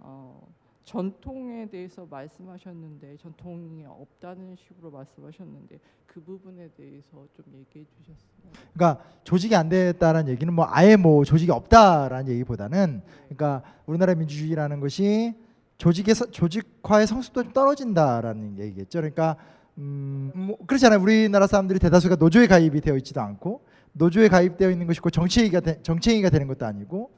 [0.00, 0.48] 어,
[0.84, 8.64] 전통에 대해서 말씀하셨는데 전통이 없다는 식으로 말씀하셨는데 그 부분에 대해서 좀 얘기해 주셨어요.
[8.74, 15.34] 그러니까 조직이 안 됐다는 얘기는 뭐 아예 뭐 조직이 없다라는 얘기보다는 그러니까 우리나라 민주주의라는 것이
[15.78, 18.98] 조직의 서- 조직화의 성숙도 좀 떨어진다라는 얘기겠죠.
[18.98, 19.36] 그러니까
[19.78, 21.00] 음, 뭐 그렇잖아요.
[21.00, 25.82] 우리나라 사람들이 대다수가 노조에 가입이 되어 있지도 않고 노조에 가입되어 있는 것이 고 정치행위가 되,
[25.82, 27.10] 정치행위가 되는 것도 아니고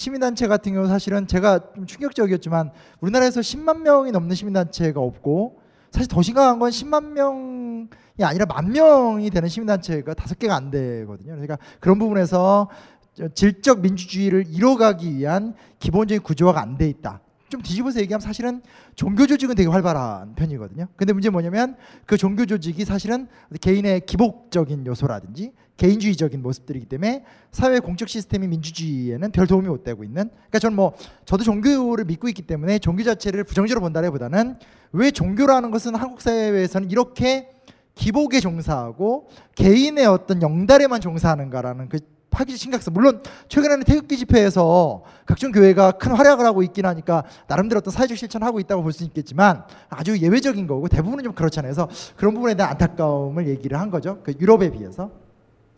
[0.00, 2.70] 시민단체 같은 경우 사실은 제가 좀 충격적이었지만
[3.00, 7.88] 우리나라에서 10만 명이 넘는 시민단체가 없고 사실 더 심각한 건 10만 명이
[8.22, 11.32] 아니라 만 명이 되는 시민단체가 다섯 개가 안 되거든요.
[11.32, 12.70] 그러니까 그런 부분에서
[13.12, 17.20] 저 질적 민주주의를 이뤄가기 위한 기본적인 구조화가 안 돼 있다.
[17.50, 18.62] 좀 뒤집어서 얘기하면 사실은
[18.94, 20.86] 종교 조직은 되게 활발한 편이거든요.
[20.96, 21.76] 근데 문제 는 뭐냐면
[22.06, 23.26] 그 종교 조직이 사실은
[23.60, 30.28] 개인의 기복적인 요소라든지 개인주의적인 모습들이기 때문에 사회 공적 시스템이 민주주의에는 별 도움이 못 되고 있는.
[30.28, 30.94] 그러니까 저는 뭐
[31.24, 34.56] 저도 종교를 믿고 있기 때문에 종교 자체를 부정적으로 본다기보다는
[34.92, 37.50] 왜 종교라는 것은 한국 사회에서는 이렇게
[37.94, 41.98] 기복에 종사하고 개인의 어떤 영달에만 종사하는가라는 그
[42.30, 42.94] 파기 심각성.
[42.94, 48.46] 물론 최근에는 태극기 집회에서 각종 교회가 큰 활약을 하고 있긴 하니까 나름대로 어떤 사회적 실천을
[48.46, 51.72] 하고 있다고 볼 수 있겠지만 아주 예외적인 거고 대부분은 좀 그렇잖아요.
[51.72, 54.18] 그래서 그런 부분에 대한 안타까움을 얘기를 한 거죠.
[54.22, 55.10] 그 유럽에 비해서.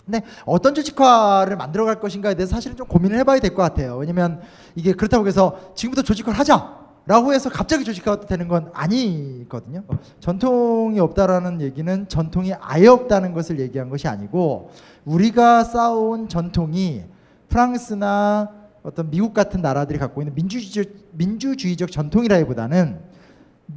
[0.04, 3.96] 근데 어떤 조직화를 만들어갈 것인가에 대해서 사실은 좀 고민을 해봐야 될 것 같아요.
[3.96, 4.40] 왜냐면
[4.74, 6.81] 이게 그렇다고 해서 지금부터 조직화를 하자.
[7.04, 9.82] 라고 해서 갑자기 조직화가 되는 건 아니거든요.
[10.20, 14.70] 전통이 없다라는 얘기는 전통이 아예 없다는 것을 얘기한 것이 아니고
[15.04, 17.02] 우리가 쌓아온 전통이
[17.48, 18.50] 프랑스나
[18.82, 23.00] 어떤 미국 같은 나라들이 갖고 있는 민주주의적, 민주주의적 전통이라기보다는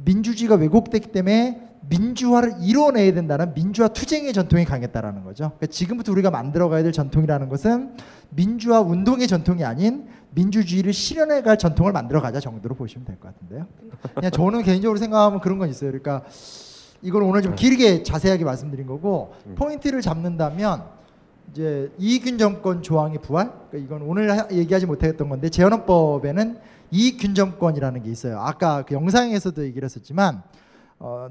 [0.04, 5.52] 민주주의가 왜곡됐기 때문에 민주화를 이뤄내야 된다는 민주화 투쟁의 전통이 강했다라는 거죠.
[5.56, 7.96] 그러니까 지금부터 우리가 만들어가야 될 전통이라는 것은
[8.30, 10.06] 민주화 운동의 전통이 아닌
[10.46, 13.66] 민주주의를 실현해갈 전통을 만들어가자 정도로 보시면 될 것 같은데요.
[14.14, 15.90] 그냥 저는 개인적으로 생각하면 그런 건 있어요.
[15.90, 16.24] 그러니까
[17.02, 20.84] 이걸 오늘 좀 길게 자세하게 말씀드린 거고 포인트를 잡는다면
[21.52, 23.50] 이제 이익균 정권 조항의 부활.
[23.70, 26.58] 그러니까 이건 오늘 하- 얘기하지 못했던 건데 재헌헌법에는
[26.90, 28.38] 이익균 정권이라는 게 있어요.
[28.40, 30.42] 아까 그 영상에서도 얘기를 했었지만
[30.98, 31.28] 어,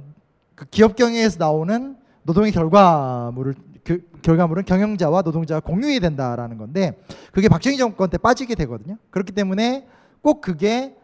[0.56, 3.54] 그 기업 경영에서 나오는 노동의 결과물을
[3.86, 6.98] 그, 결과물은 경영자와 노동자가 공유해야 된다라는 건데
[7.32, 8.98] 그게 박정희 정권 때 빠지게 되거든요.
[9.12, 9.88] 그렇기 때문에
[10.22, 10.96] 꼭 그게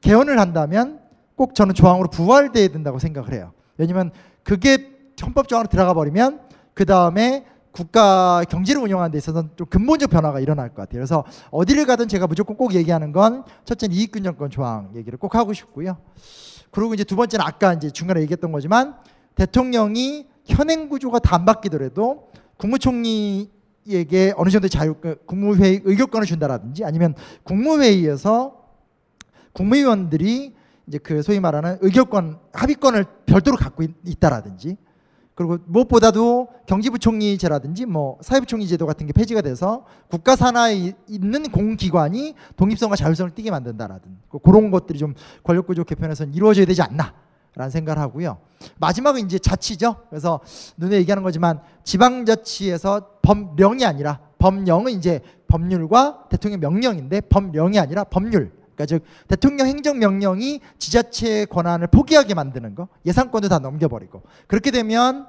[0.00, 1.00] 개헌을 한다면
[1.36, 3.52] 꼭 저는 조항으로 부활돼야 된다고 생각을 해요.
[3.76, 4.10] 왜냐면
[4.42, 4.90] 그게
[5.22, 6.40] 헌법 조항으로 들어가 버리면
[6.72, 11.00] 그 다음에 국가 경제를 운영하는 데 있어서 좀 근본적 변화가 일어날 것 같아요.
[11.00, 15.98] 그래서 어디를 가든 제가 무조건 꼭 얘기하는 건 첫째는 이익균정권 조항 얘기를 꼭 하고 싶고요.
[16.70, 18.94] 그리고 이제 두 번째는 아까 이제 중간에 얘기했던 거지만
[19.34, 27.14] 대통령이 현행 구조가 다 안 바뀌더라도 국무총리에게 어느 정도 자유 그 국무회의 의결권을 준다라든지 아니면
[27.44, 28.62] 국무회의에서
[29.52, 30.54] 국무위원들이
[30.86, 34.76] 이제 그 소위 말하는 의결권 합의권을 별도로 갖고 있, 있다라든지
[35.34, 42.94] 그리고 무엇보다도 경제부총리제라든지 뭐 사회부총리제도 같은 게 폐지가 돼서 국가 산하에 이- 있는 공기관이 독립성과
[42.96, 47.14] 자율성을 띠게 만든다라든 그 그런 것들이 좀 권력구조 개편에서는 이루어져야 되지 않나
[47.54, 48.38] 라는 생각을 하고요.
[48.78, 49.96] 마지막은 이제 자치죠.
[50.10, 50.40] 그래서
[50.76, 58.52] 눈에 얘기하는 거지만 지방자치에서 법령이 아니라 법령은 이제 법률과 대통령 명령인데 법령이 아니라 법률.
[58.74, 65.26] 그러니까 즉 대통령 행정 명령이 지자체의 권한을 포기하게 만드는 거 예산권도 다 넘겨버리고 그렇게 되면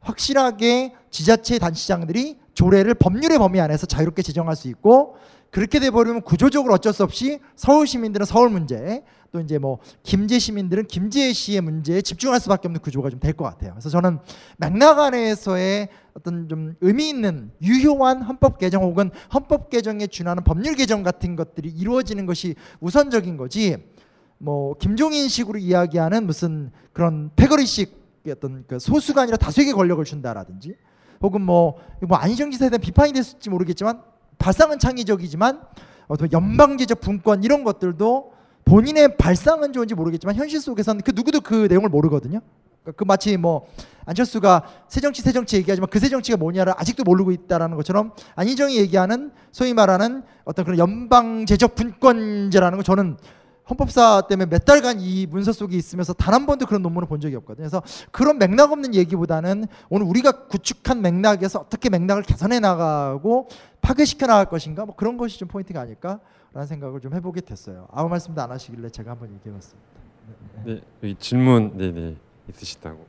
[0.00, 5.16] 확실하게 지자체 단체장들이 조례를 법률의 범위 안에서 자유롭게 제정할 수 있고
[5.54, 10.88] 그렇게 돼버리면 구조적으로 어쩔 수 없이 서울 시민들은 서울 문제 또 이제 뭐 김제 시민들은
[10.88, 13.70] 김제 시의 문제에 집중할 수밖에 없는 구조가 좀 될 것 같아요.
[13.70, 14.18] 그래서 저는
[14.56, 21.04] 맥락 안에서의 어떤 좀 의미 있는 유효한 헌법 개정 혹은 헌법 개정에 준하는 법률 개정
[21.04, 23.76] 같은 것들이 이루어지는 것이 우선적인 거지.
[24.38, 27.96] 뭐 김종인식으로 이야기하는 무슨 그런 패거리식
[28.28, 30.74] 어떤 그 소수가 아니라 다수에게 권력을 준다라든지
[31.22, 34.02] 혹은 뭐, 뭐 안희정 지사에 대한 비판이 됐을지 모르겠지만
[34.38, 35.62] 발상은 창의적이지만
[36.08, 38.32] 어떤 연방제적 분권 이런 것들도
[38.64, 42.40] 본인의 발상은 좋은지 모르겠지만 현실 속에서는 그 누구도 그 내용을 모르거든요.
[42.82, 43.66] 그러니까 그 마치 뭐
[44.06, 50.22] 안철수가 새정치 새정치 얘기하지만 그 새정치가 뭐냐를 아직도 모르고 있다라는 것처럼 안희정이 얘기하는 소위 말하는
[50.44, 53.16] 어떤 그런 연방제적 분권제라는 거 저는
[53.68, 57.36] 헌법사 때문에 몇 달간 이 문서 속에 있으면서 단 한 번도 그런 논문을 본 적이
[57.36, 57.68] 없거든요.
[57.68, 63.48] 그래서 그런 맥락 없는 얘기보다는 오늘 우리가 구축한 맥락에서 어떻게 맥락을 개선해 나가고
[63.80, 67.86] 파괴시켜 나갈 것인가 뭐 그런 것이 좀 포인트가 아닐까라는 생각을 좀 해보게 됐어요.
[67.92, 69.88] 아무 말씀도 안 하시길래 제가 한번 얘기해봤습니다.
[70.64, 72.16] 네, 여기 질문 네네
[72.48, 73.06] 있으시다고.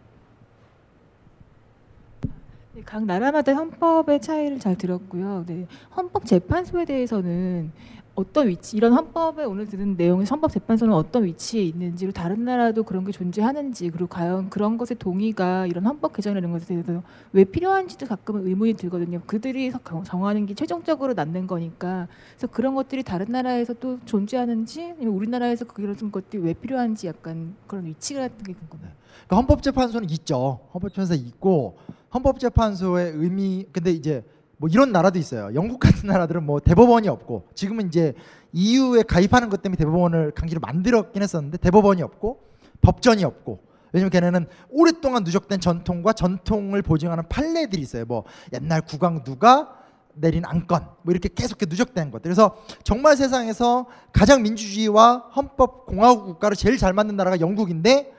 [2.73, 5.45] 네, 각 나라마다 헌법의 차이를 잘 들었고요.
[5.47, 7.71] 네, 헌법 재판소에 대해서는
[8.15, 12.83] 어떤 위치, 이런 헌법에 오늘 들은 내용의 헌법 재판소는 어떤 위치에 있는지, 그리고 다른 나라도
[12.83, 17.03] 그런 게 존재하는지, 그리고 과연 그런 것의 동의가 이런 헌법 개정이라는 것에 대해서
[17.33, 19.21] 왜 필요한지도 가끔은 의문이 들거든요.
[19.27, 22.07] 그들이 서- 정하는 게 최종적으로 낳는 거니까.
[22.37, 28.13] 그래서 그런 것들이 다른 나라에서 또 존재하는지, 우리나라에서 그런 것들이 왜 필요한지 약간 그런 위치
[28.13, 28.91] 같은 게 궁금해요.
[29.27, 30.61] 그러니까 헌법재판소는 있죠.
[30.73, 31.77] 헌법재판소 있고
[32.13, 34.23] 헌법재판소의 의미 근데 이제
[34.57, 35.51] 뭐 이런 나라도 있어요.
[35.53, 38.13] 영국 같은 나라들은 뭐 대법원이 없고 지금은 이제
[38.53, 42.39] EU에 가입하는 것 때문에 대법원을 강제로 만들었긴 했었는데 대법원이 없고
[42.81, 43.59] 법전이 없고
[43.91, 48.05] 왜냐면 걔네는 오랫동안 누적된 전통과 전통을 보증하는 판례들이 있어요.
[48.05, 49.73] 뭐 옛날 국왕 누가
[50.13, 52.23] 내린 안건 뭐 이렇게 계속 이렇게 누적된 것들.
[52.23, 58.13] 그래서 정말 세상에서 가장 민주주의와 헌법 공화국 국가를 제일 잘 맞는 나라가 영국인데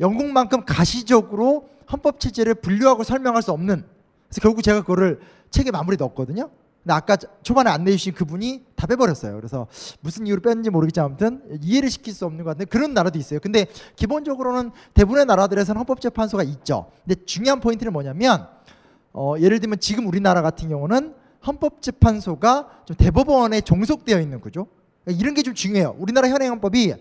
[0.00, 3.84] 영국만큼 가시적으로 헌법 체제를 분류하고 설명할 수 없는.
[4.28, 5.20] 그래서 결국 제가 그거를
[5.50, 6.50] 책에 마무리 넣었거든요.
[6.82, 9.36] 근데 아까 초반에 안내해 주신 그분이 다 빼버렸어요.
[9.36, 9.66] 그래서
[10.00, 13.38] 무슨 이유로 뺐는지 모르겠지만 아무튼 이해를 시킬 수 없는 것 같은데 그런 나라도 있어요.
[13.40, 16.90] 근데 기본적으로는 대부분의 나라들에서는 헌법재판소가 있죠.
[17.04, 18.48] 근데 중요한 포인트는 뭐냐면
[19.12, 21.14] 어, 예를 들면 지금 우리나라 같은 경우는
[21.46, 24.66] 헌법재판소가 좀 대법원에 종속되어 있는 구조.
[25.04, 25.96] 그러니까 이런 게 좀 중요해요.
[25.98, 26.94] 우리나라 현행 헌법이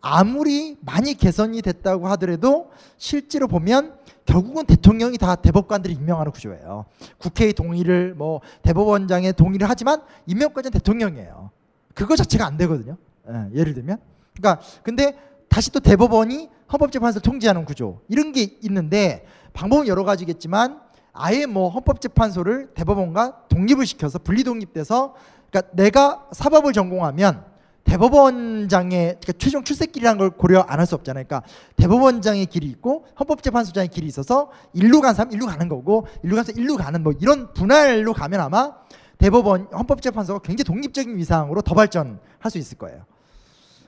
[0.00, 3.94] 아무리 많이 개선이 됐다고 하더라도 실제로 보면
[4.26, 6.86] 결국은 대통령이 다 대법관들이 임명하는 구조예요.
[7.18, 11.50] 국회의 동의를 뭐 대법원장의 동의를 하지만 임명까지는 대통령이에요.
[11.94, 12.96] 그거 자체가 안 되거든요.
[13.28, 13.98] 예, 예를 들면.
[14.34, 15.16] 그러니까 근데
[15.48, 20.80] 다시 또 대법원이 헌법재판소를 통제하는 구조 이런 게 있는데 방법은 여러 가지겠지만
[21.12, 25.14] 아예 뭐 헌법재판소를 대법원과 독립을 시켜서 분리 독립돼서
[25.50, 27.44] 그러니까 내가 사법을 전공하면
[27.84, 31.24] 대법원장의 그러니까 최종 출세길이라는 걸 고려 안 할 수 없잖아요.
[31.26, 36.52] 그러니까 대법원장의 길이 있고 헌법재판소장의 길이 있어서 일로 간 사람 일로 가는 거고 일로 가서
[36.52, 38.72] 일로 가는 뭐 이런 분할로 가면 아마
[39.18, 43.04] 대법원 헌법재판소가 굉장히 독립적인 위상으로 더 발전할 수 있을 거예요.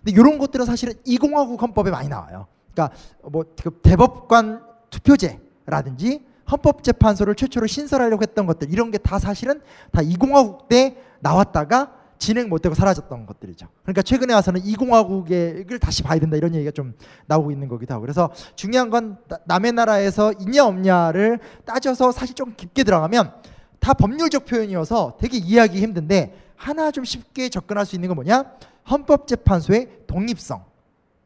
[0.05, 2.47] 근데 이런 것들은 사실은 이공화국 헌법에 많이 나와요.
[2.73, 10.69] 그러니까 뭐그 대법관 투표제라든지 헌법재판소를 최초로 신설하려고 했던 것들 이런 게 다 사실은 다 이공화국
[10.69, 13.67] 때 나왔다가 진행 못되고 사라졌던 것들이죠.
[13.83, 16.95] 그러니까 최근에 와서는 이공화국을 다시 봐야 된다 이런 얘기가 좀
[17.27, 22.55] 나오고 있는 거기도 하고 그래서 중요한 건 나- 남의 나라에서 있냐 없냐를 따져서 사실 좀
[22.57, 23.33] 깊게 들어가면
[23.81, 28.45] 다 법률적 표현이어서 되게 이해하기 힘든데 하나 좀 쉽게 접근할 수 있는 건 뭐냐?
[28.91, 30.65] 헌법재판소의 독립성,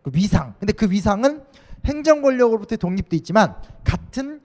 [0.02, 0.54] 그 위상.
[0.58, 1.42] 근데 그 위상은
[1.86, 4.40] 행정 권력으로부터의 독립도 있지만 같은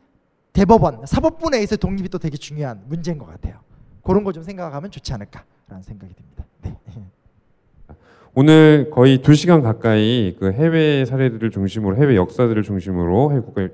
[0.54, 3.60] 대법원, 사법부 내에서 독립이 또 되게 중요한 문제인 것 같아요.
[4.06, 6.46] 그런 거 좀 생각하면 좋지 않을까라는 생각이 듭니다.
[6.62, 6.76] 네.
[8.34, 13.68] 오늘 거의 두 시간 가까이 그 해외 사례들을 중심으로 해외 역사들을 중심으로 해외 국가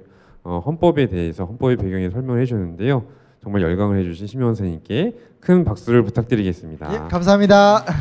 [0.44, 3.06] 어, 헌법에 대해서 헌법의 배경에 설명을 해주셨는데요.
[3.44, 6.94] 정말 열광을 해주신 심영 선생님께 큰 박수를 부탁드리겠습니다.
[6.94, 7.84] 예, 감사합니다.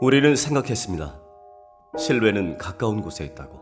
[0.00, 1.20] 우리는 생각했습니다.
[1.96, 3.61] 실외는 가까운 곳에 있다고.